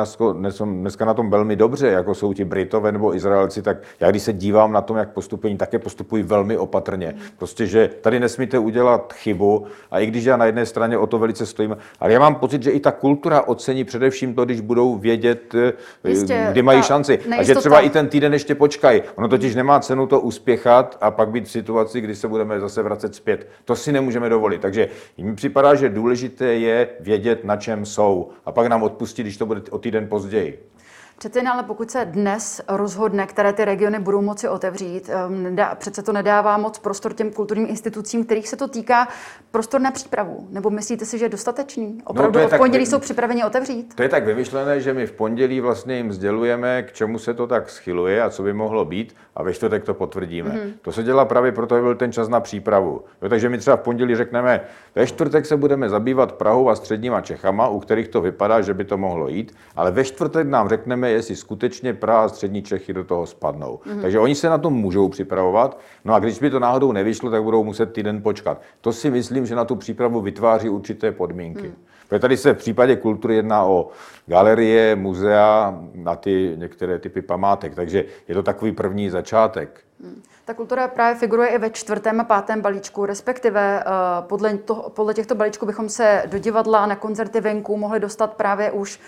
[0.65, 4.33] dneska na tom velmi dobře, jako jsou ti Britové nebo Izraelci, tak já když se
[4.33, 7.15] dívám na tom, jak postupují, také postupují velmi opatrně.
[7.39, 11.19] Prostě, že tady nesmíte udělat chybu a i když já na jedné straně o to
[11.19, 14.99] velice stojím, ale já mám pocit, že i ta kultura ocení především to, když budou
[14.99, 15.73] vědět, eh,
[16.09, 17.19] Jistě, kdy mají šanci.
[17.39, 19.03] A že třeba i ten týden ještě počkají.
[19.17, 22.83] Ono totiž nemá cenu to uspěchat a pak být v situaci, kdy se budeme zase
[22.83, 23.49] vracet zpět.
[23.65, 24.61] To si nemůžeme dovolit.
[24.61, 28.31] Takže mi připadá, že důležité důležité je vědět, na čem jsou.
[28.47, 30.71] A pak nám odpustit, když to bude o týden později.
[31.19, 36.03] Přece ale pokud se dnes rozhodne, které ty regiony budou moci otevřít, ehm, nedá, přece
[36.03, 39.09] to nedává moc prostor těm kulturním institucím, kterých se to týká,
[39.51, 40.47] prostor na přípravu.
[40.51, 41.95] Nebo myslíte si, že je dostatečný?
[41.97, 43.95] No, Opravdu no, je v pondělí tak, jsou připraveni otevřít?
[43.95, 47.47] To je tak vymyšlené, že my v pondělí vlastně jim sdělujeme, k čemu se to
[47.47, 50.51] tak schyluje a co by mohlo být, a ve čtvrtek to potvrdíme.
[50.51, 50.73] Mm-hmm.
[50.83, 53.01] To se dělá právě proto, aby byl ten čas na přípravu.
[53.23, 54.61] Jo, takže my třeba v pondělí řekneme,
[54.95, 58.85] ve čtvrtek se budeme zabývat Prahou a středníma Čechama, u kterých to vypadá, že by
[58.85, 63.05] to mohlo jít, ale ve čtvrtek nám řekneme, jestli skutečně Praha a střední Čechy do
[63.05, 63.81] toho spadnou.
[63.87, 64.01] Mm-hmm.
[64.01, 67.43] Takže oni se na to můžou připravovat, no a když by to náhodou nevyšlo, tak
[67.43, 68.61] budou muset týden počkat.
[68.81, 71.69] To si myslím, že na tu přípravu vytváří určité podmínky.
[71.69, 71.75] Mm.
[72.11, 73.89] Protože tady se v případě kultury jedná o
[74.27, 79.81] galerie, muzea, na ty některé typy památek, takže je to takový první začátek.
[80.03, 80.23] Hmm.
[80.45, 85.15] Ta kultura právě figuruje i ve čtvrtém a pátém balíčku, respektive uh, podle, to, podle
[85.15, 89.01] těchto balíčků bychom se do divadla a na koncerty venku mohli dostat právě už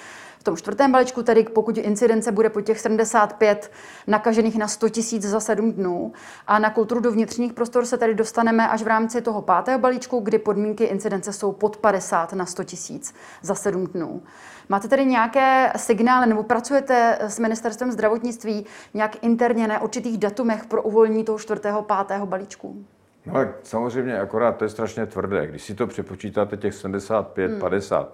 [0.42, 3.72] v tom čtvrtém balíčku, tedy pokud incidence bude po těch 75
[4.06, 6.12] nakažených na 100 tisíc za 7 dnů
[6.46, 10.20] a na kulturu do vnitřních prostor se tedy dostaneme až v rámci toho pátého balíčku,
[10.20, 14.22] kdy podmínky incidence jsou pod 50 na 100 tisíc za 7 dnů.
[14.68, 20.82] Máte tedy nějaké signály nebo pracujete s ministerstvem zdravotnictví nějak interně na určitých datumech pro
[20.82, 22.84] uvolnění toho čtvrtého, pátého balíčku?
[23.26, 25.46] No tak samozřejmě, akorát to je strašně tvrdé.
[25.46, 27.60] Když si to přepočítáte těch 75, hmm.
[27.60, 28.12] 50,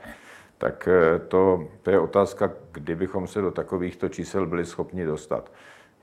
[0.59, 5.53] tak eh, to, to je otázka, kdybychom se do takovýchto čísel byli schopni dostat.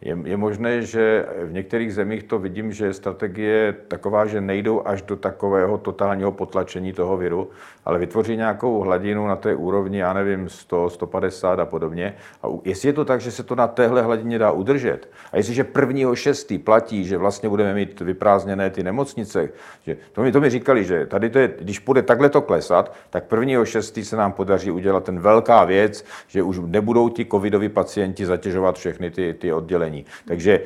[0.01, 5.01] Je, je možné, že v některých zemích to vidím, že strategie taková, že nejdou až
[5.01, 7.49] do takového totálního potlačení toho viru,
[7.85, 12.15] ale vytvoří nějakou hladinu na té úrovni, já nevím, 100, 150 a podobně.
[12.43, 15.63] A jestli je to tak, že se to na téhle hladině dá udržet, a jestliže
[15.63, 19.49] prvního šestý platí, že vlastně budeme mít vyprázdněné ty nemocnice,
[19.85, 22.95] že to mi, to mi říkali, že tady to je, když bude takhle to klesat,
[23.09, 27.69] tak prvního šestý se nám podaří udělat ten velká věc, že už nebudou ti covidoví
[27.69, 30.05] pacienti zatěžovat všechny ty, ty oddělení bydlení.
[30.27, 30.61] Takže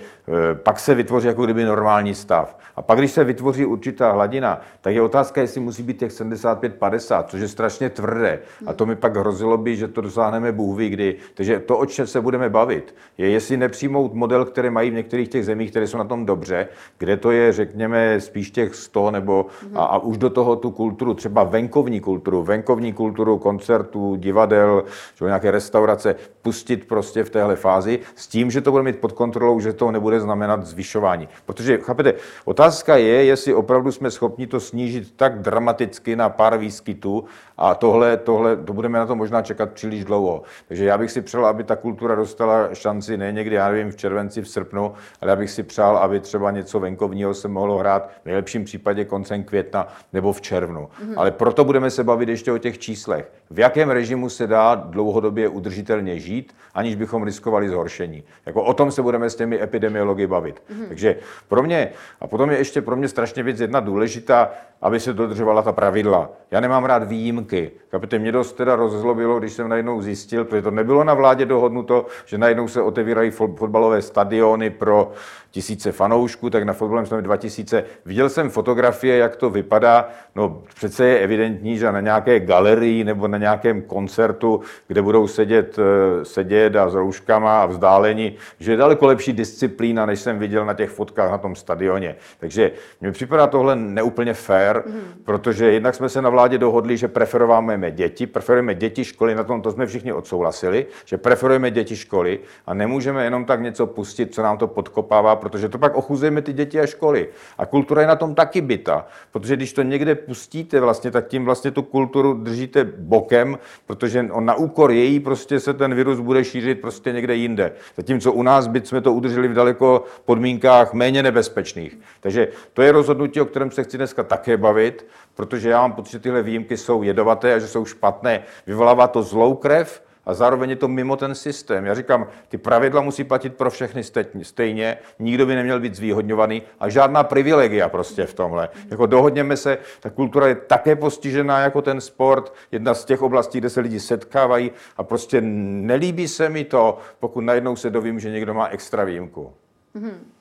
[0.54, 2.58] pak se vytvoří jako kdyby normální stav.
[2.76, 7.24] A pak, když se vytvoří určitá hladina, tak je otázka, jestli musí být těch 75-50,
[7.24, 8.40] což je strašně tvrdé.
[8.66, 11.16] A to mi pak hrozilo by, že to dosáhneme Bůh ví kdy.
[11.34, 15.30] Takže to, o čem se budeme bavit, je, jestli nepřijmout model, který mají v některých
[15.30, 19.46] těch zemích, které jsou na tom dobře, kde to je, řekněme, spíš těch 100 nebo
[19.76, 24.84] a, a už do toho tu kulturu, třeba venkovní kulturu, venkovní kulturu koncertů, divadel,
[25.22, 29.60] nějaké restaurace, pustit prostě v téhle fázi s tím, že to bude mít pod kontrolou,
[29.60, 31.30] že to nebude znamenat zvyšování.
[31.46, 32.14] Protože, chápete,
[32.46, 37.26] otázka je, jestli opravdu jsme schopni to snížit tak dramaticky na pár výskytů
[37.58, 40.42] a tohle, tohle, to budeme na to možná čekat příliš dlouho.
[40.68, 43.96] Takže já bych si přál, aby ta kultura dostala šanci ne někdy, já nevím, v
[43.96, 48.10] červenci, v srpnu, ale já bych si přál, aby třeba něco venkovního se mohlo hrát
[48.22, 50.82] v nejlepším případě koncem května nebo v červnu.
[50.82, 51.14] Mm-hmm.
[51.18, 53.32] Ale proto budeme se bavit ještě o těch číslech.
[53.50, 58.24] V jakém režimu se dá dlouhodobě udržitelně žít, aniž bychom riskovali zhoršení.
[58.46, 60.60] Jako o tom se budeme s těmi epidemiology bavit.
[60.60, 60.88] Mm-hmm.
[60.88, 61.16] Takže
[61.48, 64.52] pro mě, a potom je ještě pro mě strašně věc jedna důležitá,
[64.82, 66.30] aby se dodržovala ta pravidla.
[66.52, 67.72] Já nemám rád výjimky.
[67.90, 72.06] Kapitě, mě dost teda rozhlobilo, když jsem najednou zjistil, protože to nebylo na vládě dohodnuto,
[72.26, 75.12] že najednou se otevírají fotbalové stadiony pro
[75.52, 77.84] tisíce fanoušků, tak na fotbalem jsme 2000.
[78.06, 80.10] Viděl jsem fotografie, jak to vypadá.
[80.36, 85.80] No přece je evidentní, že na nějaké galerii nebo na nějakém koncertu, kde budou sedět,
[85.80, 90.66] eh, sedět a s rouškama a vzdálení, že je daleko lepší disciplína, než jsem viděl
[90.66, 92.16] na těch fotkách na tom stadioně.
[92.40, 94.34] Takže mně připadá tohle neúplně
[94.74, 95.02] fair, mm.
[95.24, 99.62] protože jednak jsme se na vládě dohodli, že preferujeme děti, preferujeme děti školy, na tom
[99.62, 104.42] to jsme všichni odsouhlasili, že preferujeme děti školy a nemůžeme jenom tak něco pustit, co
[104.42, 107.28] nám to podkopává protože to pak ochuzujeme ty děti a školy.
[107.58, 111.46] A kultura je na tom taky byta, protože když to někde pustíte vlastně, tak tím
[111.46, 116.44] vlastně tu kulturu držíte bokem, protože on na úkor její prostě se ten virus bude
[116.44, 117.72] šířit prostě někde jinde.
[117.98, 121.98] Zatímco u nás byt jsme to udrželi v daleko podmínkách méně nebezpečných.
[122.20, 126.12] Takže to je rozhodnutí, o kterém se chci dneska také bavit, protože já mám pocit,
[126.12, 128.44] že tyhle výjimky jsou jedovaté a že jsou špatné.
[128.68, 131.86] Vyvolává to zlou krev, a zároveň je to mimo ten systém.
[131.86, 134.04] Já říkám, ty pravidla musí platit pro všechny
[134.42, 138.70] stejně, nikdo by neměl být zvýhodňovaný a žádná privilegia prostě v tomhle.
[138.90, 143.58] Jako dohodněme se, ta kultura je také postižená jako ten sport, jedna z těch oblastí,
[143.58, 148.32] kde se lidi setkávají a prostě nelíbí se mi to, pokud najednou se dovím, že
[148.32, 149.54] někdo má extra výjimku.
[149.96, 150.39] Mm-hmm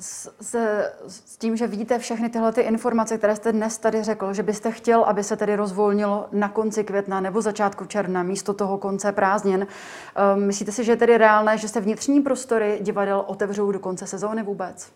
[0.00, 0.34] s,
[1.06, 4.70] s, tím, že víte všechny tyhle ty informace, které jste dnes tady řekl, že byste
[4.70, 9.66] chtěl, aby se tedy rozvolnilo na konci května nebo začátku června místo toho konce prázdnin.
[10.34, 14.06] Um, myslíte si, že je tedy reálné, že se vnitřní prostory divadel otevřou do konce
[14.06, 14.92] sezóny vůbec?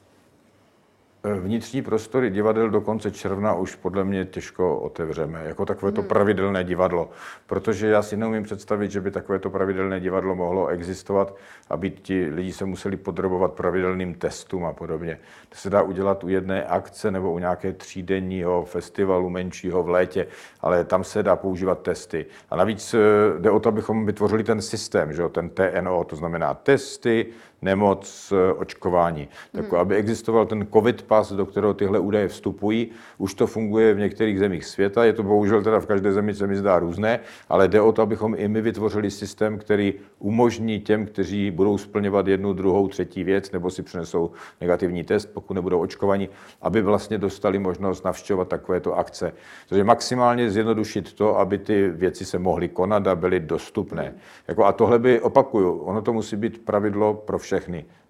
[1.25, 6.09] Vnitřní prostory divadel do konce června už podle mě těžko otevřeme, jako takové to hmm.
[6.09, 7.11] pravidelné divadlo,
[7.47, 11.37] protože já si neumím představit, že by takové to pravidelné divadlo mohlo existovat,
[11.71, 15.19] aby ti lidi se museli podrobovat pravidelným testům a podobně.
[15.49, 20.27] To se dá udělat u jedné akce nebo u nějaké třídenního festivalu menšího v létě,
[20.61, 22.27] ale tam se dá používat testy.
[22.51, 22.99] A navíc eh,
[23.41, 27.27] jde o to, abychom vytvořili ten systém, že ten TNO, to znamená testy,
[27.65, 29.29] nemoc, eh, očkování.
[29.53, 29.81] Tak hmm.
[29.81, 34.39] aby existoval ten COVID pas, do kterého tyhle údaje vstupují, už to funguje v některých
[34.39, 37.81] zemích světa, je to bohužel teda v každé zemi se mi zdá různé, ale jde
[37.81, 42.89] o to, abychom i my vytvořili systém, který umožní těm, kteří budou splňovat jednu, druhou,
[42.89, 46.29] třetí věc, nebo si přinesou negativní test, pokud nebudou očkovaní,
[46.63, 49.33] aby vlastně dostali možnost navštěvovat takovéto akce.
[49.69, 54.15] Takže maximálně zjednodušit to, aby ty věci se mohly konat a byly dostupné.
[54.49, 57.54] Jako a tohle by, opakuju, ono to musí být pravidlo pro všechny.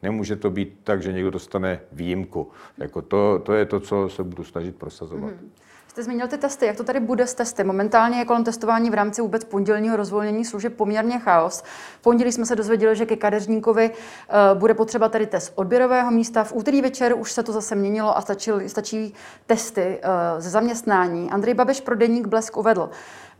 [0.02, 2.50] Nemůže to být tak, že někdo dostane výjimku.
[2.78, 5.30] Jako to, to je to, co se budu snažit prosazovat.
[5.30, 5.50] Hmm.
[5.94, 6.66] Jste zmínil ty testy.
[6.66, 7.64] Jak to tady bude s testy?
[7.64, 11.62] Momentálně je kolem testování v rámci vůbec pondělního rozvolnění služeb poměrně chaos.
[11.98, 16.44] V pondělí jsme se dozvěděli, že ke kadeřníkovi uh, bude potřeba tady test odběrového místa.
[16.44, 19.14] V úterý večer už se to zase měnilo a stačí, stačí
[19.46, 21.30] testy uh, ze zaměstnání.
[21.30, 22.90] Andrej Babiš pro deník Blesk uvedl.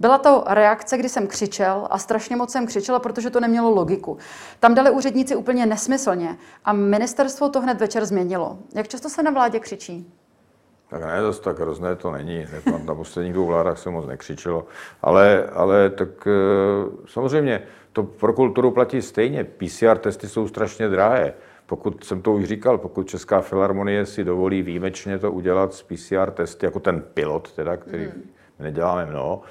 [0.01, 4.19] Byla to reakce, kdy jsem křičel a strašně moc jsem křičela, protože to nemělo logiku.
[4.61, 8.59] Tam dali úředníci úplně nesmyslně a ministerstvo to hned večer změnilo.
[8.75, 10.13] Jak často se na vládě křičí?
[10.89, 12.47] Tak ne, to tak hrozné to není.
[12.85, 14.67] Na posledních dvou vládách se moc nekřičelo.
[15.03, 19.45] Ale, ale tak eh, samozřejmě to pro kulturu platí stejně.
[19.45, 21.35] PCR testy jsou strašně drahé.
[21.67, 26.31] Pokud jsem to už říkal, pokud Česká filharmonie si dovolí výjimečně to udělat s PCR
[26.31, 28.31] testy, jako ten pilot, teda, který mm.
[28.59, 29.43] neděláme mnoho,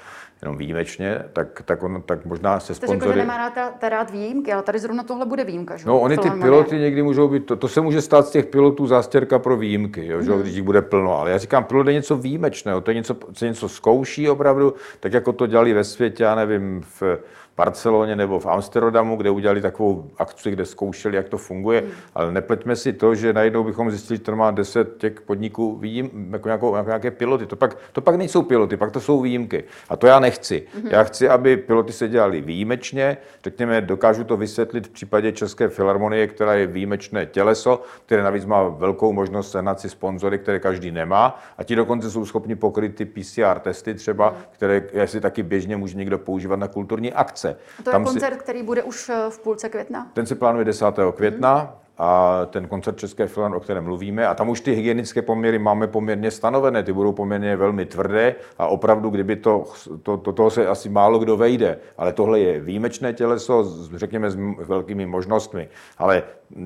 [0.44, 2.98] jenom výjimečně, tak, tak, on, tak možná se sponzory...
[2.98, 5.88] Jste řekl, že nemá rád, rád výjimky, ale tady zrovna tohle bude výjimka, že?
[5.88, 8.86] No, oni ty piloty někdy můžou být, to, to se může stát z těch pilotů
[8.86, 10.32] zástěrka pro výjimky, jo, že?
[10.32, 10.42] Hmm.
[10.42, 13.44] když jich bude plno, ale já říkám, pilot je něco výjimečného, to je něco, co
[13.44, 17.18] něco zkouší opravdu, tak jako to dělali ve světě, já nevím, v
[17.56, 21.90] Barceloně nebo v Amsterdamu, kde udělali takovou akci, kde zkoušeli, jak to funguje, hmm.
[22.14, 26.28] ale nepleťme si to, že najednou bychom zjistili, že to má 10 těch podniků výjim,
[26.32, 27.46] jako, nějakou, jako nějaké piloty.
[27.46, 29.64] To pak, to pak nejsou piloty, pak to jsou výjimky.
[29.88, 30.62] A to já nechci.
[30.74, 30.86] Hmm.
[30.90, 36.26] Já chci, aby piloty se dělali výjimečně, řekněme, dokážu to vysvětlit v případě České filharmonie,
[36.26, 41.42] která je výjimečné těleso, které navíc má velkou možnost sehnat si sponzory, které každý nemá,
[41.58, 44.38] a ti dokonce jsou schopni pokryt ty PCR testy třeba, hmm.
[44.50, 47.43] které jestli taky běžně může někdo používat na kulturní akce.
[47.48, 48.40] A to je Tam koncert, si...
[48.40, 50.10] který bude už eh, v půlce května?
[50.12, 50.86] Ten se plánuje 10.
[51.14, 51.54] května.
[51.54, 54.26] Hmm a ten koncert České filharmonie, o kterém mluvíme.
[54.26, 58.66] A tam už ty hygienické poměry máme poměrně stanovené, ty budou poměrně velmi tvrdé a
[58.66, 59.64] opravdu, kdyby to,
[60.02, 61.78] to, to toho se asi málo kdo vejde.
[61.98, 64.36] Ale tohle je výjimečné těleso, řekněme, s
[64.66, 65.68] velkými možnostmi.
[65.98, 66.22] Ale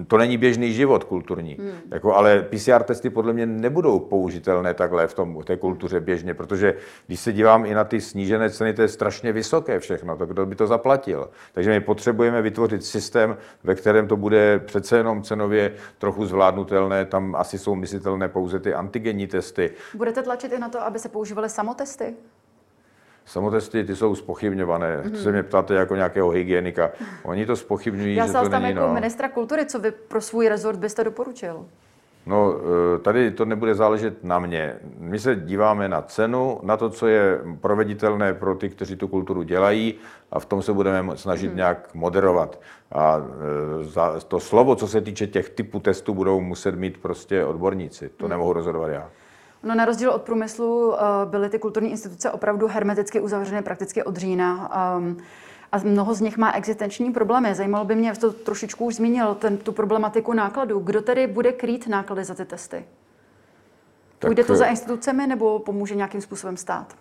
[0.07, 1.57] to není běžný život kulturní.
[1.59, 1.71] Hmm.
[1.91, 6.35] Jako, ale PCR testy podle mě nebudou použitelné takhle v, tom, v té kultuře běžně,
[6.35, 6.75] protože
[7.07, 10.47] když se dívám i na ty snížené ceny, to je strašně vysoké všechno, to kdo
[10.47, 11.31] by to zaplatil.
[11.53, 17.35] Takže my potřebujeme vytvořit systém, ve kterém to bude přece jenom cenově trochu zvládnutelné, tam
[17.35, 19.71] asi jsou myslitelné pouze ty antigenní testy.
[19.95, 22.15] Budete tlačit i na to, aby se používaly samotesty?
[23.25, 24.97] Samotesty, ty jsou spochybňované.
[24.97, 25.11] Mm-hmm.
[25.11, 26.91] To se mě ptáte jako nějakého hygienika.
[27.23, 28.95] Oni to spochybňují, Já že to není, jako no.
[28.95, 31.67] ministra kultury, co vy pro svůj rezort byste doporučil?
[32.27, 32.55] No,
[32.95, 34.77] e, tady to nebude záležet na mě.
[34.99, 39.43] My se díváme na cenu, na to, co je proveditelné pro ty, kteří tu kulturu
[39.43, 39.95] dělají
[40.33, 41.57] a v tom se budeme snažit hmm.
[41.57, 42.61] nějak moderovat.
[42.93, 43.17] A
[43.81, 48.09] e, za to slovo, co se týče těch typů testů, budou muset mít prostě odborníci.
[48.09, 48.31] To hmm.
[48.31, 49.11] nemohu rozhodovat já.
[49.63, 54.17] No na rozdíl od průmyslu eh, byly ty kulturní instituce opravdu hermeticky uzavřeny prakticky od
[54.17, 54.71] října.
[54.97, 55.17] Um,
[55.73, 57.55] a mnoho z nich má existenční problémy.
[57.55, 60.79] Zajímalo by mě, to trošičku už zmínil, ten, tu problematiku nákladů.
[60.79, 62.85] Kdo tedy bude krýt náklady za ty testy?
[64.19, 66.97] Tak, Půjde to za institucemi nebo pomůže nějakým způsobem stát?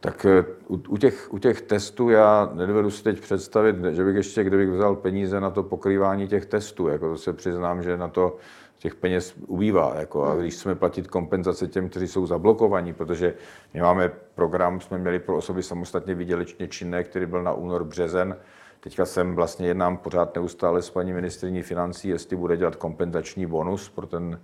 [0.00, 4.16] Tak eh, u, u, těch, u těch testů já nedovedu si teď představit, že bych
[4.16, 8.08] ještě, kdybych vzal peníze na to pokrývání těch testů, jako to se přiznám, že na
[8.08, 8.36] to
[8.78, 9.94] těch peněz ubývá.
[9.98, 13.34] Jako, a když chceme platit kompenzace těm, kteří jsou zablokovaní, protože
[13.74, 18.36] my máme program, jsme měli pro osoby samostatně výdělečně činné, který byl na únor březen.
[18.80, 23.88] Teďka jsem vlastně jednám pořád neustále s paní ministriní financí, jestli bude dělat kompenzační bonus
[23.88, 24.40] pro ten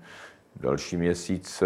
[0.60, 1.62] další měsíc.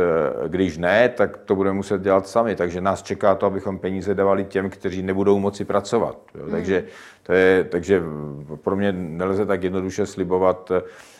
[0.49, 2.57] Když ne, tak to budeme muset dělat sami.
[2.57, 6.19] Takže nás čeká to, abychom peníze dávali těm, kteří nebudou moci pracovat.
[6.35, 6.45] Jo.
[6.45, 6.51] Mm.
[6.51, 6.85] Takže,
[7.23, 8.03] to je, takže
[8.63, 10.73] pro mě nelze tak jednoduše slibovat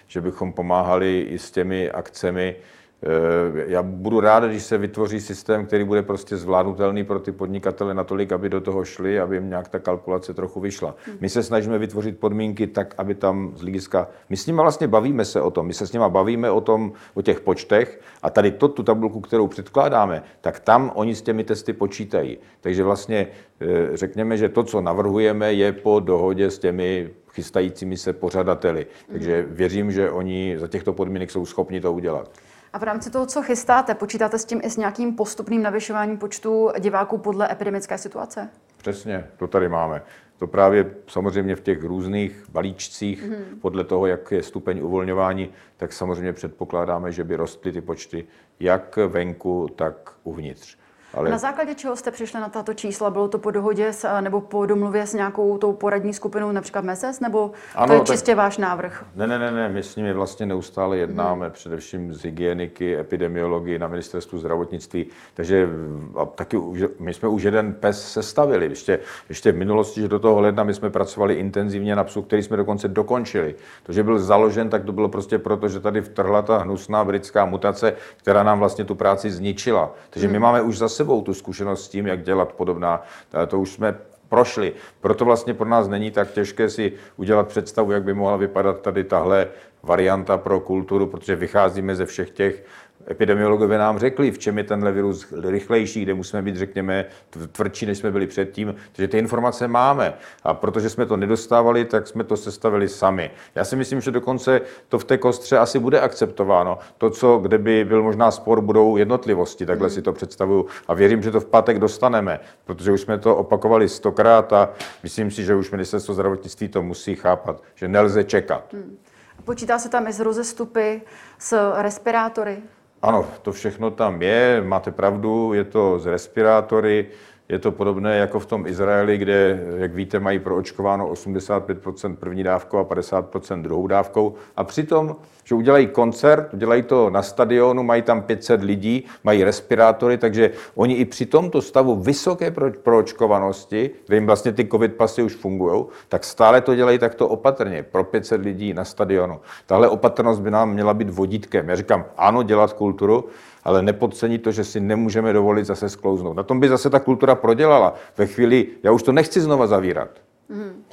[0.09, 2.57] že bychom pomáhali i s těmi akcemi.
[3.03, 7.95] Eh, já budu rád, když se vytvoří systém, který bude prostě zvládnutelný pro ty podnikatele
[7.95, 10.95] natolik, aby do toho šli, aby jim nějak ta kalkulace trochu vyšla.
[11.07, 11.17] Hmm.
[11.21, 14.09] My se snažíme vytvořit podmínky tak, aby tam z hlediska...
[14.29, 16.93] My s nimi vlastně bavíme se o tom, my se s nimi bavíme o tom,
[17.15, 21.45] o těch počtech a tady to, tu tabulku, kterou předkládáme, tak tam oni s těmi
[21.45, 22.39] testy počítají.
[22.61, 23.27] Takže vlastně
[23.61, 28.87] eh, řekněme, že to, co navrhujeme, je po dohodě s těmi chystajícími se pořadateli.
[29.13, 32.31] Takže věřím, že oni za těchto podmínek jsou schopni to udělat.
[32.73, 36.71] A v rámci toho, co chystáte, počítáte s tím i s nějakým postupným navyšováním počtu
[36.79, 38.49] diváků podle epidemické situace?
[38.77, 40.03] Přesně, to tady máme.
[40.39, 43.61] To právě samozřejmě v těch různých balíčcích, mm.
[43.61, 48.27] podle toho, jak je stupeň uvolňování, tak samozřejmě předpokládáme, že by rostly ty počty
[48.61, 50.78] jak venku, tak uvnitř.
[51.15, 51.31] Ale...
[51.31, 53.11] Na základě čeho jste přišli na tato čísla?
[53.11, 57.21] Bylo to po dohodě s, nebo po domluvě s nějakou tou poradní skupinou, například MESES,
[57.21, 58.37] nebo ano, to je čistě tak...
[58.37, 59.05] váš návrh?
[59.17, 61.53] Ne, ne, ne, ne, my s nimi vlastně neustále jednáme, hmm.
[61.53, 65.69] především z hygieniky, epidemiologii na ministerstvu zdravotnictví, takže
[66.17, 68.67] a taky už, my jsme už jeden PES sestavili.
[68.67, 68.99] Ještě,
[69.29, 72.57] ještě v minulosti, že do toho ledna my jsme pracovali intenzivně na psu, který jsme
[72.57, 73.55] dokonce dokončili.
[73.83, 77.45] To, že byl založen, tak to bylo prostě proto, že tady vtrhla ta hnusná britská
[77.45, 79.95] mutace, která nám vlastně tu práci zničila.
[80.11, 80.33] Takže hmm.
[80.33, 83.03] my máme už zase sebou tu zkušenost s tím, jak dělat podobná.
[83.49, 84.73] To už jsme prošli.
[85.01, 89.05] Proto vlastně pro nás není tak těžké si udělat představu, jak by mohla vypadat tady
[89.05, 89.49] tahle
[89.83, 92.65] varianta pro kulturu, protože vycházíme ze všech těch
[93.11, 97.05] epidemiologové nám řekli, v čem je tenhle virus rychlejší, kde musíme být, řekněme,
[97.53, 98.75] tvrdší, než jsme byli předtím.
[98.93, 100.15] Takže ty informace máme.
[100.45, 103.31] A protože jsme to nedostávali, tak jsme to sestavili sami.
[103.55, 106.79] Já si myslím, že dokonce to v té kostře asi bude akceptováno.
[106.99, 109.95] To, co, kde by byl možná spor, budou jednotlivosti, takhle hmm.
[109.95, 110.67] si to představuju.
[110.89, 114.71] A věřím, že to v pátek dostaneme, protože už jsme to opakovali stokrát a
[115.03, 118.73] myslím si, že už ministerstvo zdravotnictví to musí chápat, že nelze čekat.
[118.73, 118.99] Hmm.
[119.45, 121.03] Počítá se tam i z rozestupy,
[121.39, 122.63] s respirátory?
[123.03, 127.07] Ano, to všechno tam je, máte pravdu, je to z respirátory,
[127.49, 132.79] je to podobné jako v tom Izraeli, kde, jak víte, mají proočkováno 85% první dávkou
[132.79, 134.35] a 50% druhou dávkou.
[134.57, 135.17] A přitom,
[135.49, 140.95] že udělají koncert, udělají to na stadionu, mají tam 500 lidí, mají respirátory, takže oni
[140.95, 142.51] i při tomto stavu vysoké
[142.83, 147.83] proočkovanosti, kde jim vlastně ty covid pasy už fungují, tak stále to dělají takto opatrně
[147.83, 149.41] pro 500 lidí na stadionu.
[149.67, 151.69] Tahle opatrnost by nám měla být vodítkem.
[151.69, 153.25] Já říkám, ano, dělat kulturu,
[153.65, 156.37] ale nepodcenit to, že si nemůžeme dovolit zase sklouznout.
[156.37, 157.95] Na tom by zase ta kultura prodělala.
[158.19, 160.09] Ve chvíli, já už to nechci znova zavírat.
[160.49, 160.85] Mm.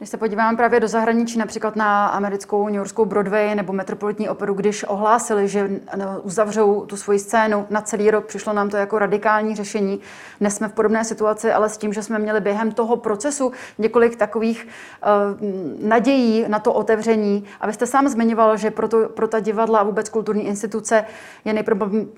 [0.00, 4.54] Když se podíváme právě do zahraničí, například na americkou New Yorkskou Broadway nebo Metropolitní operu,
[4.54, 8.98] když ohlásili, že no, uzavřou tu svoji scénu na celý rok, přišlo nám to jako
[8.98, 10.00] radikální řešení.
[10.40, 14.16] Dnes jsme v podobné situaci, ale s tím, že jsme měli během toho procesu několik
[14.16, 17.44] takových uh, nadějí na to otevření.
[17.60, 21.04] A vy jste sám zmiňoval, že pro, to, pro ta divadla a vůbec kulturní instituce
[21.44, 21.64] je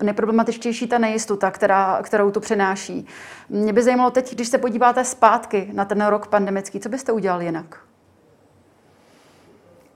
[0.03, 3.07] nejproblematičtější ta nejistota, která, kterou to přináší.
[3.49, 7.41] Mě by zajímalo teď, když se podíváte zpátky na ten rok pandemický, co byste udělal
[7.41, 7.72] jinak?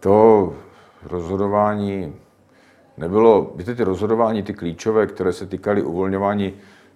[0.08, 0.54] To
[1.04, 2.16] rozhodování
[2.98, 6.54] nebylo, víte, ty rozhodování, ty klíčové, které se týkaly uvolňování,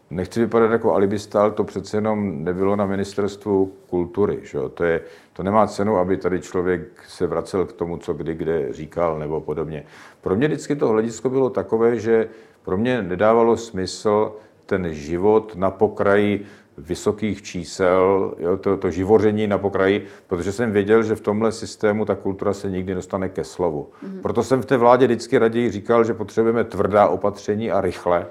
[0.10, 4.40] nechci vypadat jako alibista, ale to přece jenom nebylo na ministerstvu kultury.
[4.44, 4.60] Že?
[4.74, 5.02] To, je,
[5.34, 9.42] to nemá cenu, aby tady člověk se vracel k tomu, co kdy kde říkal nebo
[9.42, 9.86] podobně.
[10.22, 12.30] Pro mě vždycky to hledisko bylo takové, že
[12.64, 14.36] pro mě nedávalo smysl
[14.66, 16.46] ten život na pokraji
[16.78, 22.06] vysokých čísel, jo, to, to živoření na pokraji, protože jsem věděl, že v tomhle systému
[22.06, 23.90] ta kultura se nikdy dostane ke slovu.
[24.04, 24.22] Mm-hmm.
[24.22, 28.28] Proto jsem v té vládě vždycky raději říkal, že potřebujeme tvrdá opatření a rychle,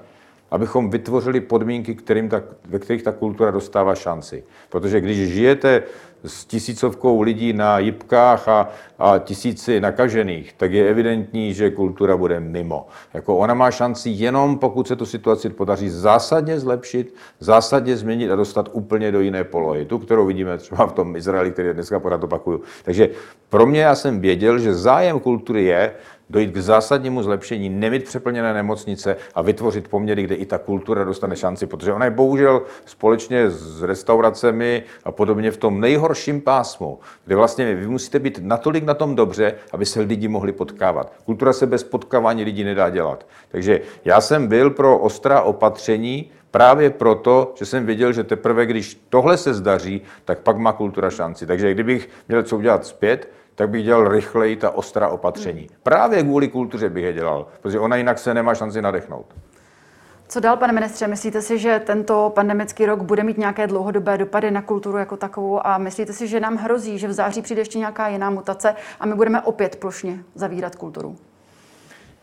[0.51, 4.45] abychom vytvořili podmínky, kterým ta, ve kterých ta kultura dostává šanci.
[4.69, 5.83] Protože když žijete
[6.25, 8.69] s tisícovkou lidí na jipkách a,
[8.99, 12.87] a tisíci nakažených, tak je evidentní, že kultura bude mimo.
[13.15, 18.37] Jako ona má šanci jenom, pokud se tu situaci podaří zásadně zlepšit, zásadně změnit a
[18.37, 19.85] dostat úplně do jiné polohy.
[19.85, 22.63] Tu, kterou vidíme třeba v tom Izraeli, který dneska pořád opakuju.
[22.85, 23.09] Takže
[23.49, 25.93] pro mě já jsem věděl, že zájem kultury je
[26.31, 31.37] dojít k zásadnímu zlepšení, nemít přeplněné nemocnice a vytvořit poměry, kde i ta kultura dostane
[31.37, 37.37] šanci, protože ona je bohužel společně s restauracemi a podobně v tom nejhorším pásmu, kde
[37.37, 41.13] vlastně vy musíte být natolik na tom dobře, aby se lidi mohli potkávat.
[41.25, 43.27] Kultura se bez potkávání lidí nedá dělat.
[43.49, 49.01] Takže já jsem byl pro ostrá opatření, Právě proto, že jsem věděl, že teprve když
[49.09, 51.47] tohle se zdaří, tak pak má kultura šanci.
[51.47, 53.29] Takže kdybych měl co udělat zpět,
[53.61, 55.67] tak bych dělal rychleji ta ostrá opatření.
[55.83, 59.27] Právě kvůli kultuře bych je dělal, protože ona jinak se nemá šanci nadechnout.
[60.29, 61.07] Co dál, pane ministře?
[61.07, 65.67] Myslíte si, že tento pandemický rok bude mít nějaké dlouhodobé dopady na kulturu jako takovou
[65.67, 69.07] a myslíte si, že nám hrozí, že v září přijde ještě nějaká jiná mutace a
[69.07, 71.17] my budeme opět plošně zavírat kulturu?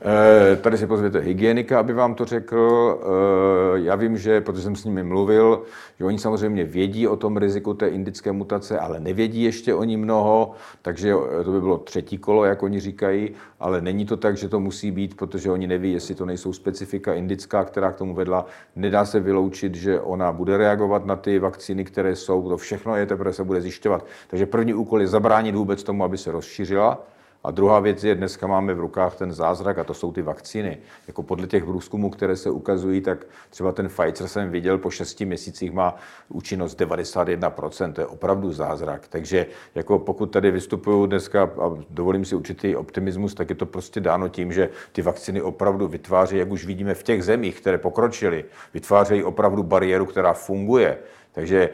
[0.02, 3.00] Eh, tady si pozvěte hygienika, aby vám to řekl.
[3.02, 5.64] Eh, já vím, že, protože jsem s nimi mluvil,
[6.00, 9.98] že oni samozřejmě vědí o tom riziku té indické mutace, ale nevědí ještě o ní
[9.98, 14.50] mnoho, takže to by bylo třetí kolo, jak oni říkají, ale není to tak, že
[14.50, 18.46] to musí být, protože oni neví, jestli to nejsou specifika indická, která k tomu vedla.
[18.76, 22.50] Nedá se vyloučit, že ona bude reagovat na ty vakcíny, které jsou.
[22.50, 24.06] To všechno je teprve se bude zjišťovat.
[24.28, 27.00] Takže první úkol je zabránit vůbec tomu, aby se rozšířila
[27.44, 30.78] a druhá věc je, dneska máme v rukách ten zázrak a to jsou ty vakcíny.
[31.08, 35.26] Jako podle těch průzkumů, které se ukazují, tak třeba ten Pfizer jsem viděl, po šesti
[35.26, 35.96] měsících má
[36.30, 39.08] účinnost 91%, to je opravdu zázrak.
[39.08, 44.00] Takže jako pokud tady vystupuju dneska a dovolím si určitý optimismus, tak je to prostě
[44.00, 48.46] dáno tím, že ty vakcíny opravdu vytváří, jak už vidíme v těch zemích, které pokročily,
[48.74, 50.98] vytvářejí opravdu bariéru, která funguje.
[51.32, 51.70] Takže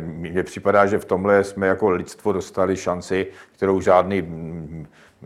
[0.00, 4.22] mně připadá, že v tomhle jsme jako lidstvo dostali šanci, kterou žádný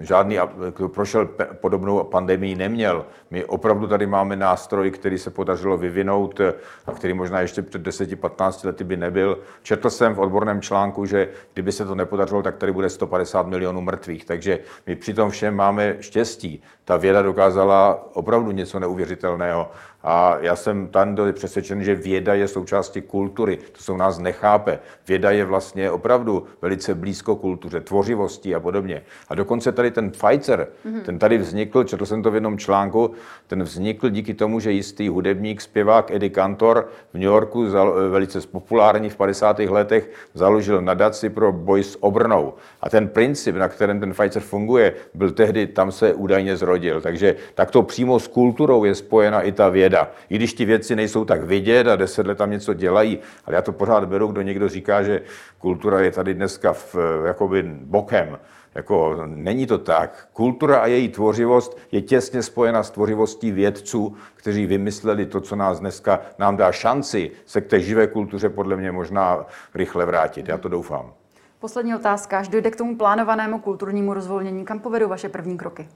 [0.00, 0.38] žádný,
[0.76, 1.28] kdo prošel
[1.60, 3.06] podobnou pandemii, neměl.
[3.30, 6.40] My opravdu tady máme nástroj, který se podařilo vyvinout
[6.86, 9.38] a který možná ještě před 10-15 lety by nebyl.
[9.62, 13.80] Četl jsem v odborném článku, že kdyby se to nepodařilo, tak tady bude 150 milionů
[13.80, 14.24] mrtvých.
[14.24, 16.62] Takže my při tom všem máme štěstí.
[16.84, 19.70] Ta věda dokázala opravdu něco neuvěřitelného.
[20.06, 23.58] A já jsem tam přesvědčen, že věda je součástí kultury.
[23.72, 24.78] To se u nás nechápe.
[25.08, 29.02] Věda je vlastně opravdu velice blízko kultuře, tvořivosti a podobně.
[29.28, 31.02] A dokonce tady ten Pfizer, mm-hmm.
[31.02, 33.10] ten tady vznikl, četl jsem to v jednom článku,
[33.46, 37.66] ten vznikl díky tomu, že jistý hudebník, zpěvák Eddie Cantor v New Yorku,
[38.10, 39.58] velice populární v 50.
[39.58, 42.54] letech, založil nadaci pro boj s obrnou.
[42.80, 47.00] A ten princip, na kterém ten Pfizer funguje, byl tehdy, tam se údajně zrodil.
[47.00, 50.10] Takže takto přímo s kulturou je spojena i ta věda věda.
[50.28, 53.62] I když ty věci nejsou tak vidět a deset let tam něco dělají, ale já
[53.62, 55.22] to pořád beru, kdo někdo říká, že
[55.58, 58.38] kultura je tady dneska v, jakoby bokem.
[58.74, 60.28] Jako, není to tak.
[60.32, 65.80] Kultura a její tvořivost je těsně spojena s tvořivostí vědců, kteří vymysleli to, co nás
[65.80, 70.48] dneska nám dá šanci se k té živé kultuře podle mě možná rychle vrátit.
[70.48, 71.12] Já to doufám.
[71.60, 72.38] Poslední otázka.
[72.38, 75.88] Až dojde k tomu plánovanému kulturnímu rozvolnění, kam povedou vaše první kroky?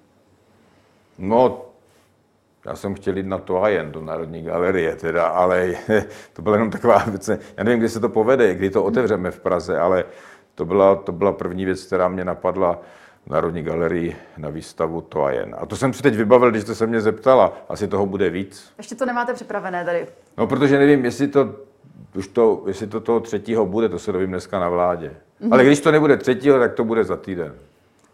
[1.18, 1.67] No,
[2.68, 5.74] já jsem chtěl jít na to a jen do Národní galerie, teda, ale
[6.32, 7.28] to byla jenom taková věc.
[7.28, 10.04] Já nevím, kdy se to povede, kdy to otevřeme v Praze, ale
[10.54, 12.80] to byla, to byla první věc, která mě napadla
[13.26, 15.56] v Národní galerii na výstavu to a jen.
[15.58, 17.52] A to jsem si teď vybavil, když jste se mě zeptala.
[17.68, 18.72] Asi toho bude víc.
[18.78, 20.06] Ještě to nemáte připravené tady.
[20.38, 21.54] No, protože nevím, jestli to,
[22.14, 25.16] už to, jestli to toho třetího bude, to se dovím dneska na vládě.
[25.40, 25.52] Mm-hmm.
[25.52, 27.54] Ale když to nebude třetího, tak to bude za týden.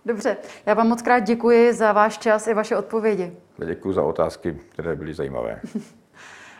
[0.07, 0.36] Dobře,
[0.66, 3.32] já vám moc krát děkuji za váš čas i vaše odpovědi.
[3.66, 5.61] Děkuji za otázky, které byly zajímavé.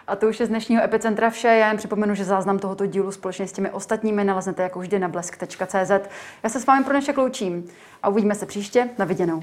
[0.07, 1.49] A to už je z dnešního Epicentra vše.
[1.49, 5.09] Já jen připomenu, že záznam tohoto dílu společně s těmi ostatními naleznete jako vždy na
[5.09, 5.91] blesk.cz.
[6.43, 7.69] Já se s vámi pro dnešek loučím
[8.03, 8.89] a uvidíme se příště.
[8.99, 9.43] Na viděnou.